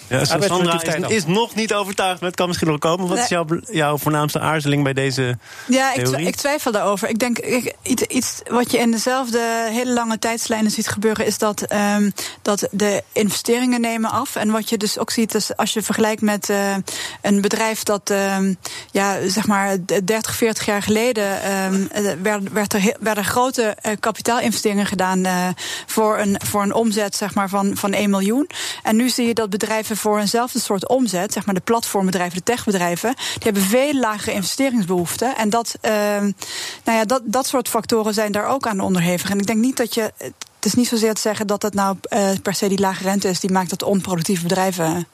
ja, 0.08 0.26
Sandra 0.26 0.82
is, 0.82 1.08
is, 1.08 1.26
nog 1.26 1.56
niet 1.56 1.74
overtuigd, 1.74 2.20
maar 2.20 2.30
het 2.30 2.38
kan 2.38 2.48
misschien 2.48 2.70
nog 2.70 2.80
komen. 2.80 3.08
Wat 3.08 3.16
nee. 3.16 3.24
is 3.24 3.30
jouw, 3.30 3.46
jouw 3.72 3.98
voornaamste 3.98 4.40
aarzeling 4.40 4.84
bij 4.84 4.94
deze 4.94 5.38
Ja, 5.68 5.94
ik, 5.94 6.08
ik, 6.08 6.36
twijfel 6.36 6.72
daarover. 6.72 7.10
Ik 7.10 7.20
denk, 7.20 7.40
ik, 7.40 7.74
iets, 7.82 8.02
iets, 8.02 8.42
wat 8.48 8.72
je 8.72 8.78
in 8.78 8.92
dezelfde 8.92 9.68
hele 9.70 9.94
lange 9.94 10.20
tijdslijnen 10.20 10.72
ziet 10.72 10.88
gebeuren... 10.88 11.26
is 11.26 11.38
dat, 11.38 11.74
um, 11.74 12.14
dat 12.42 12.68
de 12.72 13.04
investeringen 13.12 13.82
nemen 13.82 14.10
af. 14.10 14.36
En 14.36 14.52
wat 14.52 14.70
je 14.70 14.78
dus 14.78 14.98
ook 14.98 15.12
ziet, 15.12 15.36
is 15.36 15.56
als 15.58 15.74
je 15.74 15.82
vergelijkt 15.82 16.22
met 16.22 16.50
uh, 16.50 16.76
een 17.22 17.42
bedrijf... 17.42 17.84
dat 17.84 18.10
um, 18.10 18.58
ja, 18.92 19.28
zeg 19.28 19.48
maar 19.48 19.78
30, 20.04 20.36
40 20.36 20.66
jaar 20.66 20.82
geleden... 20.82 21.52
Um, 21.74 21.90
werd, 22.22 22.52
werd 22.52 22.74
er, 22.74 22.96
werden 23.00 23.26
grote 23.26 23.78
uh, 23.86 23.92
kapitaalinvesteringen 24.00 24.86
gedaan... 24.86 25.26
Uh, 25.26 25.48
voor, 25.86 26.20
een, 26.20 26.40
voor 26.46 26.62
een 26.62 26.74
omzet 26.74 27.16
zeg 27.16 27.34
maar, 27.34 27.50
van, 27.50 27.78
van 27.78 27.94
1 27.94 28.10
miljoen. 28.10 28.50
En 28.84 28.95
nu 28.96 29.10
zie 29.10 29.28
je 29.28 29.34
dat 29.34 29.50
bedrijven 29.50 29.98
voor 29.98 30.20
eenzelfde 30.20 30.60
soort 30.60 30.88
omzet, 30.88 31.34
zeg 31.34 31.46
maar 31.46 31.56
de 31.56 31.62
platformbedrijven, 31.62 32.38
de 32.38 32.44
techbedrijven, 32.44 33.16
die 33.16 33.44
hebben 33.44 33.62
veel 33.62 33.94
lagere 33.94 34.34
investeringsbehoeften. 34.34 35.36
En 35.36 35.50
dat, 35.50 35.78
uh, 35.82 35.92
nou 35.92 36.98
ja, 36.98 37.06
dat, 37.06 37.22
dat 37.26 37.48
soort 37.48 37.70
factoren 37.70 38.14
zijn 38.14 38.32
daar 38.32 38.48
ook 38.48 38.68
aan 38.68 38.80
onderhevig. 38.80 39.30
En 39.30 39.40
ik 39.40 39.48
denk 39.48 39.60
niet 39.60 39.78
dat 39.78 39.94
je. 39.94 40.14
Het 40.56 40.74
is 40.74 40.80
niet 40.80 40.88
zozeer 40.88 41.14
te 41.14 41.22
zeggen 41.22 41.48
dat 41.48 41.62
het 41.62 41.74
nou 41.74 41.98
uh, 42.10 42.30
per 42.42 42.54
se 42.54 42.68
die 42.68 42.80
lage 42.80 43.04
rente 43.04 43.30
is 43.30 43.40
die 43.40 43.52
maakt 43.52 43.70
dat 43.70 43.84
onproductieve 43.84 44.44
bedrijven 44.44 45.08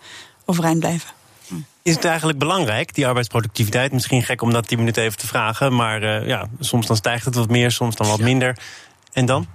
overeind 0.46 0.80
blijven. 0.80 1.10
Is 1.84 1.96
het 1.96 2.06
eigenlijk 2.06 2.40
belangrijk, 2.40 2.96
die 2.96 3.08
arbeidsproductiviteit? 3.08 3.92
Misschien 3.92 4.24
gek 4.24 4.42
om 4.42 4.54
dat 4.54 4.68
10 4.68 4.78
minuten 4.78 5.04
even 5.04 5.18
te 5.18 5.28
vragen. 5.28 5.76
Maar 5.76 6.04
uh, 6.04 6.28
ja, 6.28 6.48
soms 6.60 6.88
dan 6.88 6.96
stijgt 6.96 7.26
het 7.26 7.36
wat 7.36 7.50
meer, 7.50 7.72
soms 7.72 7.96
dan 7.96 8.08
wat 8.08 8.20
minder. 8.20 8.58
En 9.14 9.26
dan? 9.26 9.48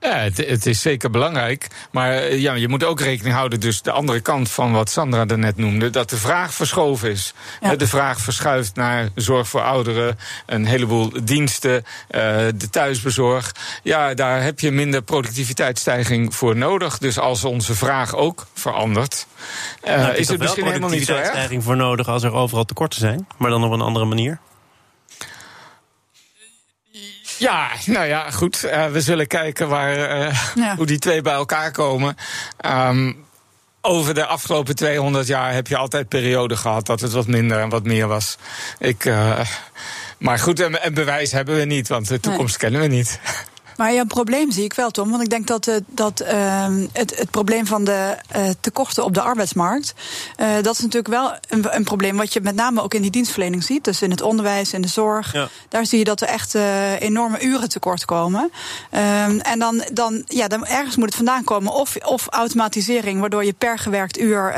Ja, 0.00 0.16
het, 0.16 0.36
het, 0.36 0.66
is 0.66 0.80
zeker 0.80 1.10
belangrijk. 1.10 1.68
Maar 1.90 2.34
ja, 2.34 2.54
je 2.54 2.68
moet 2.68 2.84
ook 2.84 3.00
rekening 3.00 3.34
houden, 3.34 3.60
dus 3.60 3.82
de 3.82 3.90
andere 3.90 4.20
kant 4.20 4.50
van 4.50 4.72
wat 4.72 4.90
Sandra 4.90 5.24
net 5.24 5.56
noemde, 5.56 5.90
dat 5.90 6.10
de 6.10 6.16
vraag 6.16 6.54
verschoven 6.54 7.10
is. 7.10 7.34
Ja. 7.60 7.76
De 7.76 7.86
vraag 7.86 8.20
verschuift 8.20 8.74
naar 8.74 9.08
zorg 9.14 9.48
voor 9.48 9.62
ouderen, 9.62 10.18
een 10.46 10.66
heleboel 10.66 11.12
diensten, 11.22 11.84
de 12.54 12.70
thuisbezorg. 12.70 13.54
Ja, 13.82 14.14
daar 14.14 14.42
heb 14.42 14.60
je 14.60 14.70
minder 14.70 15.02
productiviteitsstijging 15.02 16.34
voor 16.34 16.56
nodig. 16.56 16.98
Dus 16.98 17.18
als 17.18 17.44
onze 17.44 17.74
vraag 17.74 18.14
ook 18.14 18.46
verandert, 18.54 19.26
uh, 19.84 19.96
nou, 19.96 20.14
is 20.14 20.28
het 20.28 20.38
misschien 20.38 20.66
helemaal 20.66 20.90
niet 20.90 21.06
zo 21.06 21.12
erg. 21.12 21.22
productiviteitsstijging 21.22 21.64
voor 21.64 21.76
nodig 21.76 22.08
als 22.08 22.22
er 22.22 22.32
overal 22.32 22.64
tekorten 22.64 23.00
zijn, 23.00 23.26
maar 23.36 23.50
dan 23.50 23.64
op 23.64 23.72
een 23.72 23.80
andere 23.80 24.04
manier? 24.04 24.38
Ja, 27.38 27.68
nou 27.86 28.06
ja, 28.06 28.30
goed. 28.30 28.64
Uh, 28.64 28.86
we 28.86 29.00
zullen 29.00 29.26
kijken 29.26 29.68
waar, 29.68 30.18
uh, 30.18 30.40
ja. 30.54 30.76
hoe 30.76 30.86
die 30.86 30.98
twee 30.98 31.22
bij 31.22 31.32
elkaar 31.32 31.70
komen. 31.70 32.16
Um, 32.66 33.24
over 33.80 34.14
de 34.14 34.26
afgelopen 34.26 34.76
200 34.76 35.26
jaar 35.26 35.52
heb 35.52 35.66
je 35.66 35.76
altijd 35.76 36.08
perioden 36.08 36.58
gehad 36.58 36.86
dat 36.86 37.00
het 37.00 37.12
wat 37.12 37.26
minder 37.26 37.60
en 37.60 37.68
wat 37.68 37.84
meer 37.84 38.06
was. 38.06 38.36
Ik, 38.78 39.04
uh, 39.04 39.40
maar 40.18 40.38
goed, 40.38 40.60
en, 40.60 40.82
en, 40.82 40.94
bewijs 40.94 41.32
hebben 41.32 41.56
we 41.56 41.64
niet, 41.64 41.88
want 41.88 42.08
de 42.08 42.20
toekomst 42.20 42.60
nee. 42.60 42.70
kennen 42.70 42.90
we 42.90 42.96
niet. 42.96 43.20
Maar 43.76 43.92
ja, 43.92 44.00
een 44.00 44.06
probleem 44.06 44.50
zie 44.50 44.64
ik 44.64 44.74
wel, 44.74 44.90
Tom. 44.90 45.10
Want 45.10 45.22
ik 45.22 45.30
denk 45.30 45.46
dat, 45.46 45.66
uh, 45.66 45.74
dat 45.86 46.22
uh, 46.22 46.66
het, 46.92 47.18
het 47.18 47.30
probleem 47.30 47.66
van 47.66 47.84
de 47.84 48.16
uh, 48.36 48.48
tekorten 48.60 49.04
op 49.04 49.14
de 49.14 49.20
arbeidsmarkt. 49.20 49.94
dat 50.62 50.74
is 50.74 50.80
natuurlijk 50.80 51.08
wel 51.08 51.34
een, 51.48 51.76
een, 51.76 51.84
probleem 51.84 52.16
wat 52.16 52.32
je 52.32 52.40
met 52.40 52.54
name 52.54 52.82
ook 52.82 52.94
in 52.94 53.02
die 53.02 53.10
dienstverlening 53.10 53.64
ziet. 53.64 53.84
Dus 53.84 54.02
in 54.02 54.10
het 54.10 54.22
onderwijs, 54.22 54.72
in 54.72 54.80
de 54.80 54.88
zorg. 54.88 55.32
Ja. 55.32 55.48
Daar 55.68 55.86
zie 55.86 55.98
je 55.98 56.04
dat 56.04 56.20
er 56.20 56.28
echt 56.28 56.54
enorme 56.98 57.42
uren 57.42 57.68
tekort 57.68 58.04
komen. 58.04 58.50
Ehm, 58.90 59.38
en 59.38 59.58
dan, 59.58 59.84
dan, 59.92 60.22
ja, 60.26 60.48
dan 60.48 60.66
ergens 60.66 60.96
moet 60.96 61.06
het 61.06 61.14
vandaan 61.14 61.44
komen. 61.44 61.72
Of, 61.72 61.96
of 61.96 62.26
automatisering, 62.26 63.20
waardoor 63.20 63.44
je 63.44 63.52
per 63.52 63.78
gewerkt 63.78 64.18
uur 64.18 64.54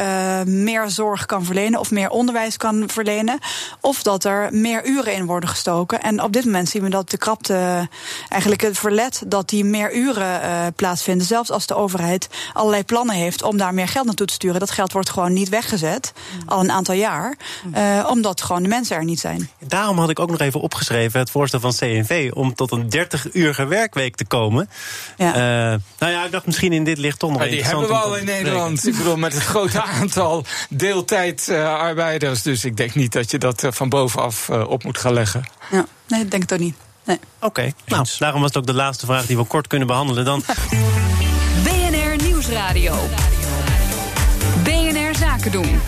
meer 0.46 0.90
zorg 0.90 1.26
kan 1.26 1.44
verlenen. 1.44 1.80
Of 1.80 1.90
meer 1.90 2.10
onderwijs 2.10 2.56
kan 2.56 2.88
verlenen. 2.88 3.38
Of 3.80 4.02
dat 4.02 4.24
er 4.24 4.48
meer 4.50 4.86
uren 4.86 5.14
in 5.14 5.26
worden 5.26 5.48
gestoken. 5.48 6.02
En 6.02 6.22
op 6.22 6.32
dit 6.32 6.44
moment 6.44 6.68
zien 6.68 6.82
we 6.82 6.88
dat 6.88 7.10
de 7.10 7.18
krapte 7.18 7.88
eigenlijk 8.28 8.62
het 8.62 8.78
verlet 8.78 9.07
dat 9.26 9.48
die 9.48 9.64
meer 9.64 9.94
uren 9.94 10.40
uh, 10.42 10.66
plaatsvinden. 10.76 11.26
Zelfs 11.26 11.50
als 11.50 11.66
de 11.66 11.74
overheid 11.74 12.28
allerlei 12.52 12.84
plannen 12.84 13.14
heeft 13.14 13.42
om 13.42 13.56
daar 13.56 13.74
meer 13.74 13.88
geld 13.88 14.06
naartoe 14.06 14.26
te 14.26 14.32
sturen. 14.32 14.60
Dat 14.60 14.70
geld 14.70 14.92
wordt 14.92 15.10
gewoon 15.10 15.32
niet 15.32 15.48
weggezet, 15.48 16.12
mm. 16.14 16.48
al 16.48 16.60
een 16.60 16.70
aantal 16.70 16.94
jaar. 16.94 17.36
Uh, 17.74 18.06
omdat 18.10 18.42
gewoon 18.42 18.62
de 18.62 18.68
mensen 18.68 18.96
er 18.96 19.04
niet 19.04 19.20
zijn. 19.20 19.50
Daarom 19.66 19.98
had 19.98 20.10
ik 20.10 20.18
ook 20.18 20.30
nog 20.30 20.40
even 20.40 20.60
opgeschreven 20.60 21.20
het 21.20 21.30
voorstel 21.30 21.60
van 21.60 21.72
CNV 21.72 22.30
om 22.34 22.54
tot 22.54 22.72
een 22.72 22.90
30-urige 22.96 23.66
werkweek 23.66 24.16
te 24.16 24.24
komen. 24.24 24.68
Ja. 25.16 25.28
Uh, 25.28 25.78
nou 25.98 26.12
ja, 26.12 26.24
ik 26.24 26.30
dacht 26.30 26.46
misschien 26.46 26.72
in 26.72 26.84
dit 26.84 26.98
licht 26.98 27.18
toch 27.18 27.30
nog 27.30 27.44
ja, 27.44 27.50
Die 27.50 27.64
hebben 27.64 27.88
we 27.88 27.94
al 27.94 28.16
in 28.16 28.24
Nederland. 28.24 28.86
Ik 28.86 28.96
bedoel, 28.96 29.16
met 29.16 29.32
het 29.32 29.42
grote 29.54 29.82
aantal 29.82 30.44
deeltijdarbeiders. 30.70 32.42
Dus 32.42 32.64
ik 32.64 32.76
denk 32.76 32.94
niet 32.94 33.12
dat 33.12 33.30
je 33.30 33.38
dat 33.38 33.66
van 33.68 33.88
bovenaf 33.88 34.50
op 34.50 34.84
moet 34.84 34.98
gaan 34.98 35.12
leggen. 35.12 35.44
Ja, 35.70 35.86
nee, 36.08 36.20
ik 36.20 36.30
denk 36.30 36.42
het 36.42 36.52
ook 36.52 36.58
niet. 36.58 36.74
Nee. 37.08 37.18
Oké, 37.36 37.46
okay. 37.46 37.74
nou, 37.86 38.06
daarom 38.18 38.40
was 38.40 38.50
het 38.50 38.58
ook 38.58 38.66
de 38.66 38.74
laatste 38.74 39.06
vraag 39.06 39.26
die 39.26 39.36
we 39.36 39.44
kort 39.44 39.66
kunnen 39.66 39.86
behandelen. 39.86 40.24
Dan... 40.24 40.42
BNR 41.64 42.24
Nieuwsradio. 42.24 42.94
BNR 44.64 45.14
Zaken 45.16 45.52
doen. 45.52 45.80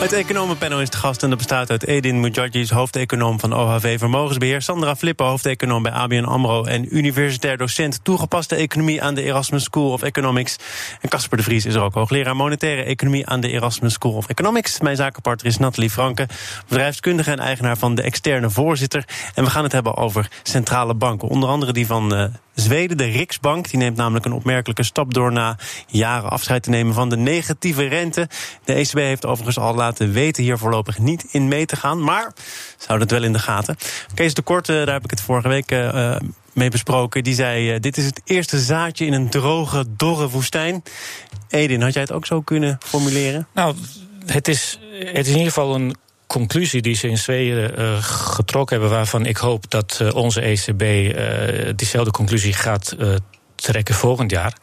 Het 0.00 0.12
economenpanel 0.12 0.80
is 0.80 0.88
te 0.88 0.96
gast 0.96 1.22
en 1.22 1.28
dat 1.28 1.38
bestaat 1.38 1.70
uit 1.70 1.86
Edin 1.86 2.20
Mujadjis, 2.20 2.70
hoofdeconoom 2.70 3.40
van 3.40 3.52
OHV 3.52 3.98
Vermogensbeheer, 3.98 4.62
Sandra 4.62 4.96
Flippen, 4.96 5.26
hoofdeconoom 5.26 5.82
bij 5.82 5.92
ABN 5.92 6.24
AMRO 6.24 6.64
en 6.64 6.96
universitair 6.96 7.56
docent 7.56 8.04
toegepaste 8.04 8.54
economie 8.54 9.02
aan 9.02 9.14
de 9.14 9.22
Erasmus 9.22 9.64
School 9.64 9.92
of 9.92 10.02
Economics. 10.02 10.56
En 11.00 11.08
Casper 11.08 11.36
de 11.36 11.42
Vries 11.42 11.66
is 11.66 11.74
er 11.74 11.82
ook 11.82 11.94
hoogleraar 11.94 12.36
monetaire 12.36 12.82
economie 12.82 13.26
aan 13.26 13.40
de 13.40 13.50
Erasmus 13.50 13.92
School 13.92 14.12
of 14.12 14.28
Economics. 14.28 14.80
Mijn 14.80 14.96
zakenpartner 14.96 15.50
is 15.50 15.58
Nathalie 15.58 15.90
Franke, 15.90 16.28
bedrijfskundige 16.68 17.30
en 17.30 17.38
eigenaar 17.38 17.76
van 17.76 17.94
de 17.94 18.02
externe 18.02 18.50
voorzitter. 18.50 19.04
En 19.34 19.44
we 19.44 19.50
gaan 19.50 19.62
het 19.62 19.72
hebben 19.72 19.96
over 19.96 20.30
centrale 20.42 20.94
banken, 20.94 21.28
onder 21.28 21.48
andere 21.48 21.72
die 21.72 21.86
van 21.86 22.14
uh, 22.14 22.24
Zweden, 22.54 22.96
de 22.96 23.04
Riksbank. 23.04 23.70
Die 23.70 23.78
neemt 23.78 23.96
namelijk 23.96 24.24
een 24.24 24.32
opmerkelijke 24.32 24.82
stap 24.82 25.14
door 25.14 25.32
na 25.32 25.58
jaren 25.86 26.30
afscheid 26.30 26.62
te 26.62 26.70
nemen 26.70 26.94
van 26.94 27.08
de 27.08 27.16
negatieve 27.16 27.86
rente. 27.86 28.28
De 28.64 28.72
ECB 28.72 28.94
heeft 28.94 29.26
overigens 29.26 29.58
al 29.58 29.74
laten 29.74 30.12
weten 30.12 30.42
hier 30.42 30.58
voorlopig 30.58 30.98
niet 30.98 31.24
in 31.30 31.48
mee 31.48 31.66
te 31.66 31.76
gaan. 31.76 32.02
Maar 32.02 32.32
zou 32.78 33.00
het 33.00 33.10
wel 33.10 33.22
in 33.22 33.32
de 33.32 33.38
gaten. 33.38 33.76
Kees 34.14 34.34
de 34.34 34.42
Korte, 34.42 34.72
daar 34.72 34.94
heb 34.94 35.04
ik 35.04 35.10
het 35.10 35.20
vorige 35.20 35.48
week 35.48 35.72
uh, 35.72 36.16
mee 36.52 36.70
besproken. 36.70 37.24
Die 37.24 37.34
zei: 37.34 37.74
uh, 37.74 37.80
Dit 37.80 37.96
is 37.96 38.04
het 38.04 38.20
eerste 38.24 38.58
zaadje 38.58 39.06
in 39.06 39.12
een 39.12 39.30
droge, 39.30 39.84
dorre 39.96 40.28
woestijn. 40.28 40.82
Edin, 41.48 41.82
had 41.82 41.92
jij 41.92 42.02
het 42.02 42.12
ook 42.12 42.26
zo 42.26 42.40
kunnen 42.40 42.78
formuleren? 42.86 43.46
Nou, 43.54 43.74
het 44.26 44.48
is, 44.48 44.78
het 44.90 45.26
is 45.26 45.28
in 45.28 45.38
ieder 45.38 45.52
geval 45.52 45.74
een 45.74 45.94
conclusie 46.30 46.82
die 46.82 46.94
ze 46.94 47.08
in 47.08 47.18
Zweden 47.18 47.80
uh, 47.80 48.02
getrokken 48.02 48.78
hebben, 48.78 48.96
waarvan 48.96 49.26
ik 49.26 49.36
hoop 49.36 49.70
dat 49.70 49.98
uh, 50.02 50.14
onze 50.14 50.40
ECB 50.40 50.82
uh, 50.82 51.72
diezelfde 51.76 52.10
conclusie 52.10 52.52
gaat 52.52 52.96
trekken 53.54 53.94
volgend 53.94 54.30
jaar. 54.30 54.54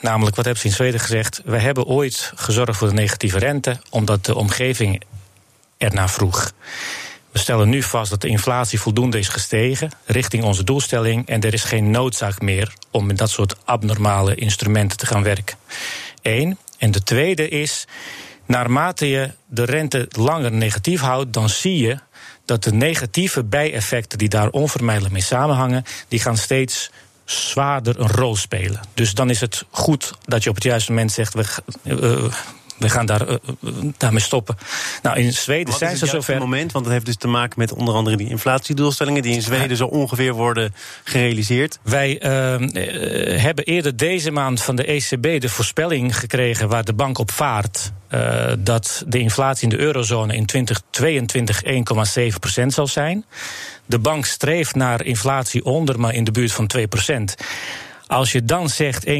Namelijk, 0.00 0.36
wat 0.36 0.44
hebben 0.44 0.62
ze 0.62 0.68
in 0.68 0.74
Zweden 0.74 1.00
gezegd? 1.00 1.42
Wij 1.44 1.60
hebben 1.60 1.84
ooit 1.84 2.32
gezorgd 2.34 2.76
voor 2.76 2.88
de 2.88 2.94
negatieve 2.94 3.38
rente, 3.38 3.78
omdat 3.90 4.24
de 4.24 4.34
omgeving 4.34 5.02
ernaar 5.78 6.10
vroeg. 6.10 6.52
We 7.32 7.38
stellen 7.38 7.68
nu 7.68 7.82
vast 7.82 8.10
dat 8.10 8.20
de 8.20 8.28
inflatie 8.28 8.80
voldoende 8.80 9.18
is 9.18 9.28
gestegen 9.28 9.90
richting 10.04 10.44
onze 10.44 10.64
doelstelling 10.64 11.28
en 11.28 11.40
er 11.40 11.52
is 11.52 11.64
geen 11.64 11.90
noodzaak 11.90 12.40
meer 12.40 12.72
om 12.90 13.06
met 13.06 13.18
dat 13.18 13.30
soort 13.30 13.56
abnormale 13.64 14.34
instrumenten 14.34 14.98
te 14.98 15.06
gaan 15.06 15.22
werken. 15.22 15.56
Eén. 16.22 16.58
En 16.78 16.90
de 16.90 17.02
tweede 17.02 17.48
is, 17.48 17.86
naarmate 18.46 19.08
je 19.08 19.30
de 19.46 19.64
rente 19.64 20.08
langer 20.10 20.52
negatief 20.52 21.00
houdt, 21.00 21.32
dan 21.32 21.48
zie 21.48 21.78
je 21.78 21.98
dat 22.44 22.64
de 22.64 22.72
negatieve 22.72 23.44
bijeffecten 23.44 24.18
die 24.18 24.28
daar 24.28 24.48
onvermijdelijk 24.48 25.12
mee 25.12 25.22
samenhangen, 25.22 25.84
die 26.08 26.20
gaan 26.20 26.36
steeds 26.36 26.90
zwaarder 27.24 28.00
een 28.00 28.10
rol 28.10 28.36
spelen. 28.36 28.80
Dus 28.94 29.14
dan 29.14 29.30
is 29.30 29.40
het 29.40 29.64
goed 29.70 30.12
dat 30.24 30.42
je 30.42 30.48
op 30.48 30.54
het 30.54 30.64
juiste 30.64 30.92
moment 30.92 31.12
zegt: 31.12 31.34
we, 31.34 31.44
uh, 31.82 32.32
we 32.84 32.90
gaan 32.90 33.06
daar, 33.06 33.28
uh, 33.28 33.36
daarmee 33.96 34.20
stoppen. 34.20 34.56
Nou, 35.02 35.18
in 35.18 35.32
Zweden 35.32 35.70
Wat 35.70 35.78
zijn 35.78 35.96
ze 35.96 36.06
zover. 36.06 36.38
moment, 36.38 36.72
want 36.72 36.84
dat 36.84 36.92
heeft 36.92 37.06
dus 37.06 37.16
te 37.16 37.28
maken 37.28 37.58
met 37.58 37.72
onder 37.72 37.94
andere 37.94 38.16
die 38.16 38.28
inflatiedoelstellingen 38.28 39.22
die 39.22 39.34
in 39.34 39.42
Zweden 39.42 39.68
ja. 39.68 39.74
zo 39.74 39.84
ongeveer 39.84 40.32
worden 40.32 40.74
gerealiseerd. 41.04 41.78
Wij 41.82 42.22
uh, 42.22 42.30
hebben 43.40 43.64
eerder 43.64 43.96
deze 43.96 44.30
maand 44.30 44.62
van 44.62 44.76
de 44.76 44.84
ECB 44.84 45.40
de 45.40 45.48
voorspelling 45.48 46.18
gekregen 46.18 46.68
waar 46.68 46.84
de 46.84 46.94
bank 46.94 47.18
op 47.18 47.30
vaart. 47.30 47.92
Uh, 48.10 48.52
dat 48.58 49.04
de 49.06 49.18
inflatie 49.18 49.62
in 49.62 49.76
de 49.76 49.82
eurozone 49.82 50.36
in 50.36 50.46
2022 50.46 51.62
1,7% 52.60 52.66
zal 52.66 52.86
zijn. 52.86 53.24
De 53.86 53.98
bank 53.98 54.24
streeft 54.24 54.74
naar 54.74 55.04
inflatie 55.04 55.64
onder, 55.64 56.00
maar 56.00 56.14
in 56.14 56.24
de 56.24 56.30
buurt 56.30 56.52
van 56.52 56.70
2%. 56.78 56.80
Als 58.06 58.32
je 58.32 58.44
dan 58.44 58.68
zegt 58.68 59.06
1,7% 59.06 59.12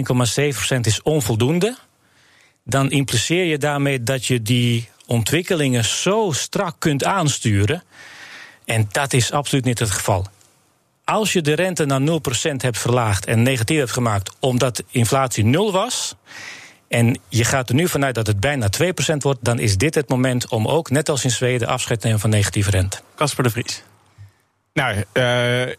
is 0.80 1.02
onvoldoende, 1.02 1.76
dan 2.64 2.90
impliceer 2.90 3.44
je 3.44 3.58
daarmee 3.58 4.02
dat 4.02 4.26
je 4.26 4.42
die 4.42 4.88
ontwikkelingen 5.06 5.84
zo 5.84 6.32
strak 6.32 6.76
kunt 6.78 7.04
aansturen. 7.04 7.82
En 8.64 8.88
dat 8.90 9.12
is 9.12 9.32
absoluut 9.32 9.64
niet 9.64 9.78
het 9.78 9.90
geval. 9.90 10.26
Als 11.04 11.32
je 11.32 11.40
de 11.40 11.54
rente 11.54 11.84
naar 11.84 12.00
0% 12.00 12.02
hebt 12.56 12.78
verlaagd 12.78 13.26
en 13.26 13.42
negatief 13.42 13.78
hebt 13.78 13.90
gemaakt 13.90 14.30
omdat 14.40 14.82
inflatie 14.90 15.44
0 15.44 15.72
was. 15.72 16.14
En 16.88 17.20
je 17.28 17.44
gaat 17.44 17.68
er 17.68 17.74
nu 17.74 17.88
vanuit 17.88 18.14
dat 18.14 18.26
het 18.26 18.40
bijna 18.40 18.68
2% 18.82 19.16
wordt, 19.18 19.44
dan 19.44 19.58
is 19.58 19.76
dit 19.76 19.94
het 19.94 20.08
moment 20.08 20.48
om 20.48 20.68
ook, 20.68 20.90
net 20.90 21.08
als 21.08 21.24
in 21.24 21.30
Zweden, 21.30 21.68
afscheid 21.68 22.00
te 22.00 22.06
nemen 22.06 22.20
van 22.22 22.30
negatieve 22.30 22.70
rente. 22.70 22.98
Casper 23.16 23.44
de 23.44 23.50
Vries. 23.50 23.82
Nou, 24.72 25.04
uh, 25.12 25.74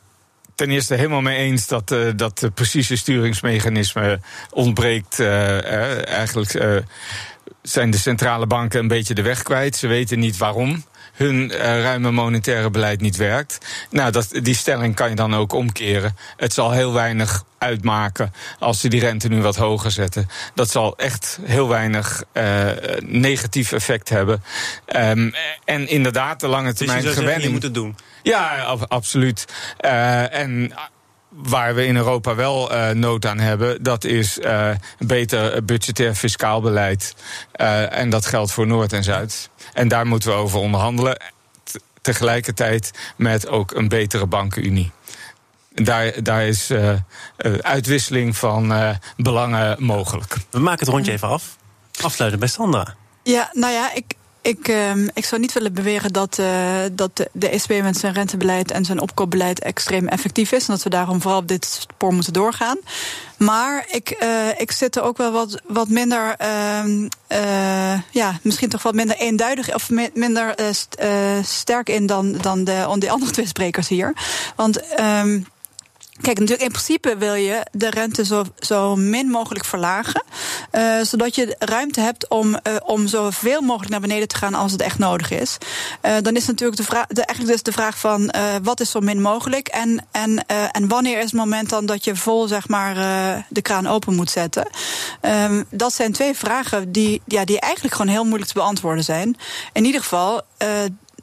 ten 0.56 0.70
eerste 0.70 0.96
helemaal 0.96 1.22
mee 1.22 1.38
eens 1.38 1.68
dat, 1.68 1.92
uh, 1.92 2.10
dat 2.16 2.40
de 2.40 2.52
precieze 2.52 2.96
sturingsmechanisme 2.96 4.20
ontbreekt. 4.50 5.20
Uh, 5.20 6.08
eigenlijk 6.08 6.84
zijn 7.62 7.92
de 7.92 7.98
centrale 7.98 8.48
banken 8.48 8.80
een 8.80 8.88
beetje 8.88 9.14
de 9.14 9.22
weg 9.22 9.44
kwijt. 9.44 9.76
Ze 9.76 9.88
weten 9.88 10.20
niet 10.20 10.38
waarom 10.38 10.84
hun 11.16 11.52
uh, 11.54 11.58
ruime 11.60 12.12
monetaire 12.12 12.70
beleid 12.70 13.02
niet 13.02 13.16
werkt. 13.16 13.58
Nou, 13.90 14.12
dat, 14.12 14.30
die 14.42 14.56
stelling 14.56 14.96
kan 14.96 15.10
je 15.10 15.16
dan 15.16 15.36
ook 15.36 15.54
omkeren. 15.54 16.18
Het 16.38 16.54
zal 16.54 16.72
heel 16.72 16.94
weinig 16.94 17.44
uitmaken 17.58 18.34
als 18.60 18.80
ze 18.80 18.88
die 18.88 19.00
rente 19.00 19.28
nu 19.28 19.42
wat 19.42 19.56
hoger 19.56 19.92
zetten. 19.92 20.30
Dat 20.54 20.70
zal 20.70 20.98
echt 20.98 21.40
heel 21.44 21.68
weinig 21.68 22.24
uh, 22.34 22.70
negatief 23.00 23.72
effect 23.72 24.10
hebben. 24.10 24.44
Um, 24.96 25.34
en 25.66 25.88
inderdaad, 25.88 26.40
de 26.40 26.48
lange 26.48 26.74
termijn 26.74 27.02
dus 27.02 27.10
je 27.10 27.20
gewenning. 27.20 27.44
Je 27.44 27.50
moet 27.50 27.64
het 27.64 27.74
doen. 27.74 27.98
Ja, 28.24 28.58
ab 28.58 28.86
absoluut. 28.88 29.46
Uh, 29.86 30.34
en 30.34 30.74
waar 31.36 31.75
we 31.75 31.86
in 31.86 31.96
Europa 31.96 32.36
wel 32.36 32.72
uh, 32.72 32.89
nood 32.89 33.25
aan 33.25 33.39
hebben, 33.39 33.84
dat 33.84 34.04
is 34.04 34.38
uh, 34.38 34.70
een 35.00 35.08
beter 35.08 35.65
budgetair 35.65 36.15
fiscaal 36.15 36.62
beleid. 36.62 37.15
Uh, 37.56 37.98
en 37.98 38.10
dat 38.10 38.25
geldt 38.25 38.51
voor 38.51 38.68
Noord 38.68 38.94
en 38.94 39.04
Zuid. 39.04 39.50
En 39.74 39.88
daar 39.88 40.08
moeten 40.08 40.30
we 40.30 40.36
over 40.36 40.60
onderhandelen. 40.60 41.22
Tegelijkertijd 42.01 42.92
met 43.15 43.48
ook 43.48 43.72
een 43.72 43.88
betere 43.88 44.25
bankenunie. 44.25 44.92
Daar, 45.74 46.24
daar 46.24 46.48
is 46.48 46.72
uitwisseling 47.62 48.38
van 48.38 48.74
belangen 49.18 49.84
mogelijk. 49.84 50.36
We 50.50 50.60
maken 50.60 50.80
het 50.80 50.89
rondje 50.89 51.12
even 51.12 51.27
af. 51.27 51.58
Afsluiten 52.01 52.39
bij 52.39 52.50
Sandra. 52.50 52.96
Ja, 53.24 53.50
nou 53.54 53.74
ja, 53.74 53.94
ik, 53.94 54.13
ik, 54.46 54.68
uh, 54.68 54.92
ik 55.14 55.25
zou 55.25 55.42
niet 55.42 55.54
willen 55.54 55.74
beweren 55.74 56.14
dat, 56.14 56.38
uh, 56.40 56.80
dat 56.92 57.28
de, 57.32 57.50
ECB 57.50 57.82
met 57.82 57.98
zijn 57.98 58.14
rentebeleid 58.14 58.72
en 58.72 58.86
zijn 58.86 59.02
opkoopbeleid 59.02 59.60
extreem 59.60 60.08
effectief 60.08 60.52
is. 60.52 60.68
En 60.68 60.74
dat 60.74 60.84
we 60.84 60.90
daarom 60.90 61.22
vooral 61.22 61.40
op 61.40 61.48
dit 61.48 61.66
spoor 61.66 62.14
moeten 62.14 62.34
doorgaan. 62.34 62.78
Maar 63.38 63.86
ik, 63.90 64.18
uh, 64.24 64.60
ik 64.60 64.72
zit 64.72 64.96
er 64.96 65.02
ook 65.02 65.18
wel 65.18 65.32
wat, 65.32 65.62
wat 65.68 65.90
minder, 65.90 66.36
ja, 68.12 68.40
misschien 68.42 68.70
toch 68.70 68.84
wat 68.84 68.94
minder 68.94 69.16
eenduidig 69.16 69.74
of 69.74 69.90
minder 70.14 70.56
sterk 71.44 71.90
in 71.90 72.06
dan, 72.06 72.32
dan 72.32 72.64
de, 72.64 72.86
andere 72.86 73.32
twee 73.32 73.48
sprekers 73.48 73.88
hier. 73.88 74.14
Want. 74.56 75.00
Um, 75.00 75.46
Kijk, 76.22 76.40
natuurlijk 76.40 76.66
in 76.66 76.72
principe 76.72 77.18
wil 77.18 77.34
je 77.34 77.66
de 77.72 77.90
rente 77.90 78.26
zo, 78.26 78.44
zo 78.60 78.96
min 78.96 79.28
mogelijk 79.28 79.66
verlagen. 79.66 80.24
Uh, 80.72 81.02
zodat 81.02 81.36
je 81.36 81.56
ruimte 81.60 82.02
hebt 82.02 82.28
om, 82.30 82.50
uh, 82.50 82.58
om 82.84 83.08
zoveel 83.08 83.62
mogelijk 83.62 83.92
naar 83.92 84.00
beneden 84.00 84.28
te 84.28 84.36
gaan 84.36 84.54
als 84.54 84.72
het 84.72 84.82
echt 84.82 84.98
nodig 84.98 85.32
is. 85.32 85.58
Uh, 86.06 86.16
dan 86.22 86.36
is 86.36 86.48
natuurlijk 86.48 86.78
de 86.78 86.84
vraag, 86.84 87.08
de, 87.08 87.26
eigenlijk 87.26 87.58
dus 87.58 87.64
de 87.64 87.82
vraag 87.82 88.00
van 88.00 88.34
wat 88.64 88.80
is 88.80 88.92
zo 88.92 89.00
min 89.00 89.22
mogelijk 89.22 89.68
en, 89.68 90.06
en, 90.12 90.46
en 90.72 90.88
wanneer 90.88 91.18
is 91.18 91.24
het 91.24 91.34
moment 91.34 91.70
dan 91.70 91.86
dat 91.86 92.04
je 92.04 92.16
vol 92.16 92.48
zeg 92.48 92.68
maar 92.68 92.96
de 93.50 93.62
kraan 93.62 93.88
open 93.88 94.16
moet 94.16 94.30
zetten. 94.30 94.68
Um, 95.22 95.66
dat 95.70 95.94
zijn 95.94 96.12
twee 96.12 96.34
vragen 96.34 96.92
die, 96.92 97.22
ja, 97.26 97.46
die 97.46 97.60
eigenlijk 97.60 97.96
gewoon 97.96 98.12
heel 98.12 98.24
moeilijk 98.24 98.48
te 98.52 98.60
beantwoorden 98.60 99.04
zijn. 99.04 99.38
In 99.74 99.86
ieder 99.86 100.02
geval 100.02 100.42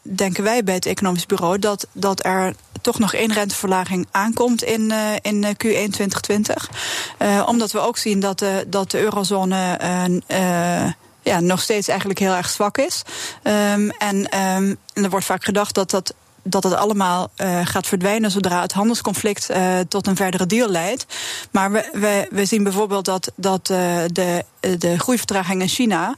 denken 0.03 0.45
wij 0.45 0.65
bij 0.65 0.75
het 0.75 0.87
Economisch 0.87 1.27
Bureau 1.27 1.59
dat, 1.59 1.87
dat 1.93 2.25
er 2.25 2.55
toch 2.83 2.99
nog 2.99 3.15
één 3.15 3.33
renteverlaging 3.33 4.07
aankomt 4.11 4.62
in, 4.62 4.81
uh, 4.81 5.12
in 5.21 5.45
Q1 5.45 5.57
2020. 5.57 6.71
Uh, 7.19 7.43
omdat 7.47 7.73
we 7.73 7.79
ook 7.79 7.97
zien 7.97 8.21
dat 8.21 8.39
de, 8.39 8.65
dat 8.69 8.91
de 8.91 9.01
eurozone. 9.01 9.79
Ja, 11.25 11.41
nog 11.41 11.61
steeds 11.61 11.89
eigenlijk 11.89 12.19
heel 12.19 12.35
erg 12.35 12.51
zwak 12.51 12.79
is. 12.79 13.03
Um, 13.43 13.91
en, 13.91 14.17
um, 14.17 14.77
en 14.93 15.05
er 15.05 15.11
wordt 15.11 15.27
vaak 15.27 15.45
gedacht 15.45 15.75
dat 15.75 15.91
dat 15.91 16.15
dat 16.43 16.63
het 16.63 16.75
allemaal 16.75 17.31
uh, 17.37 17.61
gaat 17.65 17.87
verdwijnen 17.87 18.31
zodra 18.31 18.61
het 18.61 18.73
handelsconflict 18.73 19.51
uh, 19.51 19.79
tot 19.89 20.07
een 20.07 20.17
verdere 20.17 20.47
deal 20.47 20.69
leidt. 20.69 21.07
Maar 21.51 21.73
we, 21.73 21.89
we, 21.93 22.29
we 22.31 22.45
zien 22.45 22.63
bijvoorbeeld 22.63 23.05
dat, 23.05 23.33
dat 23.35 23.71
uh, 23.71 23.79
de, 24.07 24.45
de 24.79 24.99
groeivertraging 24.99 25.61
in 25.61 25.69
China 25.69 26.15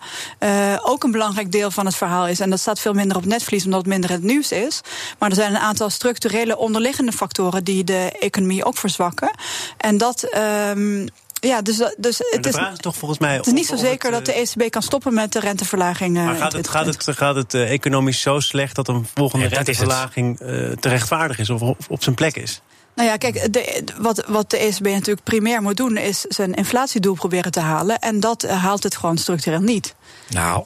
ook 0.83 1.05
een 1.05 1.11
belangrijk 1.11 1.53
deel 1.53 1.71
van 1.71 1.87
het 1.87 1.97
verhaal 1.97 2.29
is. 2.29 2.41
En 2.41 2.51
dat 2.51 2.61
staat 2.61 2.81
veel 2.81 2.93
minder 2.93 3.17
op 3.17 3.25
netvlies 3.25 3.65
omdat 3.65 3.81
het 3.81 3.89
minder 3.89 4.11
het 4.11 4.23
nieuws 4.23 4.53
is. 4.53 4.81
Maar 5.19 5.29
er 5.29 5.37
zijn 5.37 5.55
een 5.55 5.61
aantal 5.61 5.91
structurele 5.91 6.57
onderliggende 6.57 7.13
factoren 7.13 7.65
die 7.65 7.85
de 7.85 8.17
economie 8.21 8.65
ook 8.65 8.77
verzwakken. 8.77 9.31
En 9.77 9.99
dat. 9.99 10.37
Um, 10.75 11.09
ja, 11.47 11.63
dus, 11.63 11.77
dus 11.97 12.19
het, 12.19 12.47
is, 12.47 12.55
is 12.55 12.79
toch 12.79 12.97
volgens 12.97 13.21
mij. 13.21 13.37
Het 13.37 13.47
is 13.47 13.53
niet 13.53 13.67
zo 13.67 13.77
zeker 13.77 14.13
het, 14.13 14.25
dat 14.25 14.35
de 14.35 14.41
ECB 14.41 14.71
kan 14.71 14.83
stoppen 14.83 15.15
met 15.15 15.33
de 15.33 15.41
renteverlaging. 15.41 16.15
Maar 16.15 16.37
gaat 16.37 16.53
het, 16.53 16.69
gaat 16.69 16.87
het, 16.87 17.17
gaat 17.17 17.35
het 17.35 17.55
uh, 17.55 17.73
economisch 17.73 18.21
zo 18.21 18.41
slecht 18.41 18.75
dat 18.75 18.89
een 18.89 19.07
volgende 19.15 19.49
ja, 19.49 19.55
renteverlaging 19.55 20.41
uh, 20.41 20.47
te 20.71 20.89
rechtvaardig 20.89 21.39
is 21.39 21.51
of 21.51 21.63
op, 21.63 21.79
op 21.89 22.03
zijn 22.03 22.15
plek 22.15 22.37
is? 22.37 22.61
Nou 22.95 23.09
ja, 23.09 23.17
kijk, 23.17 23.53
de, 23.53 23.85
wat, 23.99 24.25
wat 24.27 24.51
de 24.51 24.59
ECB 24.59 24.85
natuurlijk 24.85 25.23
primair 25.23 25.63
moet 25.63 25.77
doen, 25.77 25.97
is 25.97 26.21
zijn 26.21 26.55
inflatiedoel 26.55 27.15
proberen 27.15 27.53
te 27.53 27.61
halen. 27.61 27.99
En 27.99 28.21
dat 28.21 28.43
haalt 28.43 28.83
het 28.83 28.97
gewoon 28.97 29.19
structureel 29.19 29.61
niet. 29.61 29.95
Nou, 30.29 30.65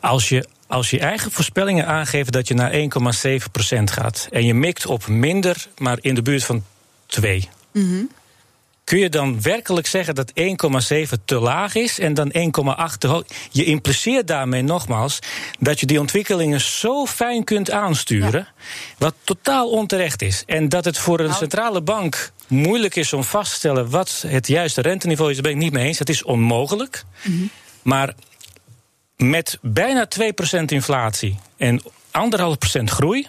als 0.00 0.28
je, 0.28 0.46
als 0.66 0.90
je 0.90 0.98
eigen 0.98 1.32
voorspellingen 1.32 1.86
aangeeft 1.86 2.32
dat 2.32 2.48
je 2.48 2.54
naar 2.54 2.72
1,7% 2.72 3.84
gaat. 3.84 4.28
en 4.30 4.44
je 4.44 4.54
mikt 4.54 4.86
op 4.86 5.06
minder, 5.06 5.66
maar 5.78 5.98
in 6.00 6.14
de 6.14 6.22
buurt 6.22 6.44
van 6.44 6.64
2. 7.06 7.48
Kun 8.90 8.98
je 8.98 9.08
dan 9.08 9.42
werkelijk 9.42 9.86
zeggen 9.86 10.14
dat 10.14 10.32
1,7 10.40 11.24
te 11.24 11.38
laag 11.38 11.74
is 11.74 11.98
en 11.98 12.14
dan 12.14 12.32
1,8 12.32 12.98
te 12.98 13.06
hoog? 13.06 13.24
Je 13.50 13.64
impliceert 13.64 14.26
daarmee 14.26 14.62
nogmaals 14.62 15.18
dat 15.58 15.80
je 15.80 15.86
die 15.86 16.00
ontwikkelingen 16.00 16.60
zo 16.60 17.06
fijn 17.06 17.44
kunt 17.44 17.70
aansturen, 17.70 18.48
wat 18.98 19.14
totaal 19.24 19.70
onterecht 19.70 20.22
is. 20.22 20.42
En 20.46 20.68
dat 20.68 20.84
het 20.84 20.98
voor 20.98 21.20
een 21.20 21.34
centrale 21.34 21.82
bank 21.82 22.32
moeilijk 22.46 22.96
is 22.96 23.12
om 23.12 23.24
vast 23.24 23.50
te 23.50 23.56
stellen 23.56 23.90
wat 23.90 24.24
het 24.26 24.46
juiste 24.46 24.80
renteniveau 24.80 25.30
is, 25.30 25.36
daar 25.36 25.44
ben 25.44 25.54
ik 25.54 25.62
niet 25.62 25.72
mee 25.72 25.86
eens. 25.86 25.98
Het 25.98 26.08
is 26.08 26.22
onmogelijk. 26.22 27.04
Maar 27.82 28.14
met 29.16 29.58
bijna 29.62 30.08
2% 30.58 30.64
inflatie 30.64 31.38
en 31.56 31.82
1,5% 31.82 32.84
groei. 32.84 33.28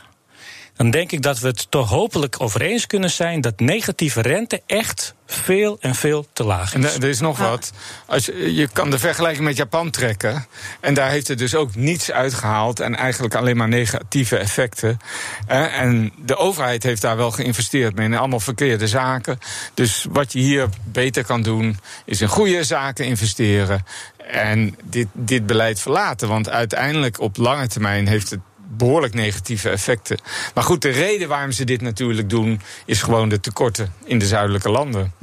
Dan 0.81 0.91
denk 0.91 1.11
ik 1.11 1.21
dat 1.21 1.39
we 1.39 1.47
het 1.47 1.71
toch 1.71 1.89
hopelijk 1.89 2.35
over 2.41 2.61
eens 2.61 2.87
kunnen 2.87 3.09
zijn 3.09 3.41
dat 3.41 3.59
negatieve 3.59 4.21
rente 4.21 4.61
echt 4.65 5.13
veel 5.25 5.77
en 5.79 5.95
veel 5.95 6.27
te 6.33 6.43
laag 6.43 6.75
is. 6.75 6.95
er 6.95 7.03
er 7.03 7.09
is 7.09 7.19
nog 7.19 7.37
wat. 7.37 7.71
Als 8.05 8.25
je, 8.25 8.53
je 8.53 8.67
kan 8.67 8.89
de 8.89 8.99
vergelijking 8.99 9.45
met 9.45 9.57
Japan 9.57 9.89
trekken. 9.89 10.45
En 10.79 10.93
daar 10.93 11.09
heeft 11.09 11.27
het 11.27 11.37
dus 11.37 11.55
ook 11.55 11.75
niets 11.75 12.11
uitgehaald. 12.11 12.79
En 12.79 12.95
eigenlijk 12.95 13.35
alleen 13.35 13.57
maar 13.57 13.67
negatieve 13.67 14.37
effecten. 14.37 14.99
En 15.47 16.13
de 16.25 16.37
overheid 16.37 16.83
heeft 16.83 17.01
daar 17.01 17.17
wel 17.17 17.31
geïnvesteerd. 17.31 17.95
Maar 17.95 18.05
in 18.05 18.13
allemaal 18.13 18.39
verkeerde 18.39 18.87
zaken. 18.87 19.39
Dus 19.73 20.05
wat 20.09 20.33
je 20.33 20.39
hier 20.39 20.69
beter 20.83 21.25
kan 21.25 21.41
doen. 21.41 21.79
Is 22.05 22.21
in 22.21 22.27
goede 22.27 22.63
zaken 22.63 23.05
investeren. 23.05 23.85
En 24.31 24.75
dit, 24.83 25.07
dit 25.13 25.45
beleid 25.45 25.79
verlaten. 25.79 26.27
Want 26.27 26.49
uiteindelijk 26.49 27.19
op 27.19 27.37
lange 27.37 27.67
termijn 27.67 28.07
heeft 28.07 28.29
het 28.29 28.39
behoorlijk 28.77 29.13
negatieve 29.13 29.69
effecten. 29.69 30.19
Maar 30.53 30.63
goed, 30.63 30.81
de 30.81 30.89
reden 30.89 31.27
waarom 31.27 31.51
ze 31.51 31.63
dit 31.63 31.81
natuurlijk 31.81 32.29
doen, 32.29 32.61
is 32.85 33.01
gewoon 33.01 33.29
de 33.29 33.39
tekorten 33.39 33.93
in 34.03 34.19
de 34.19 34.25
zuidelijke 34.25 34.69
landen. 34.69 35.13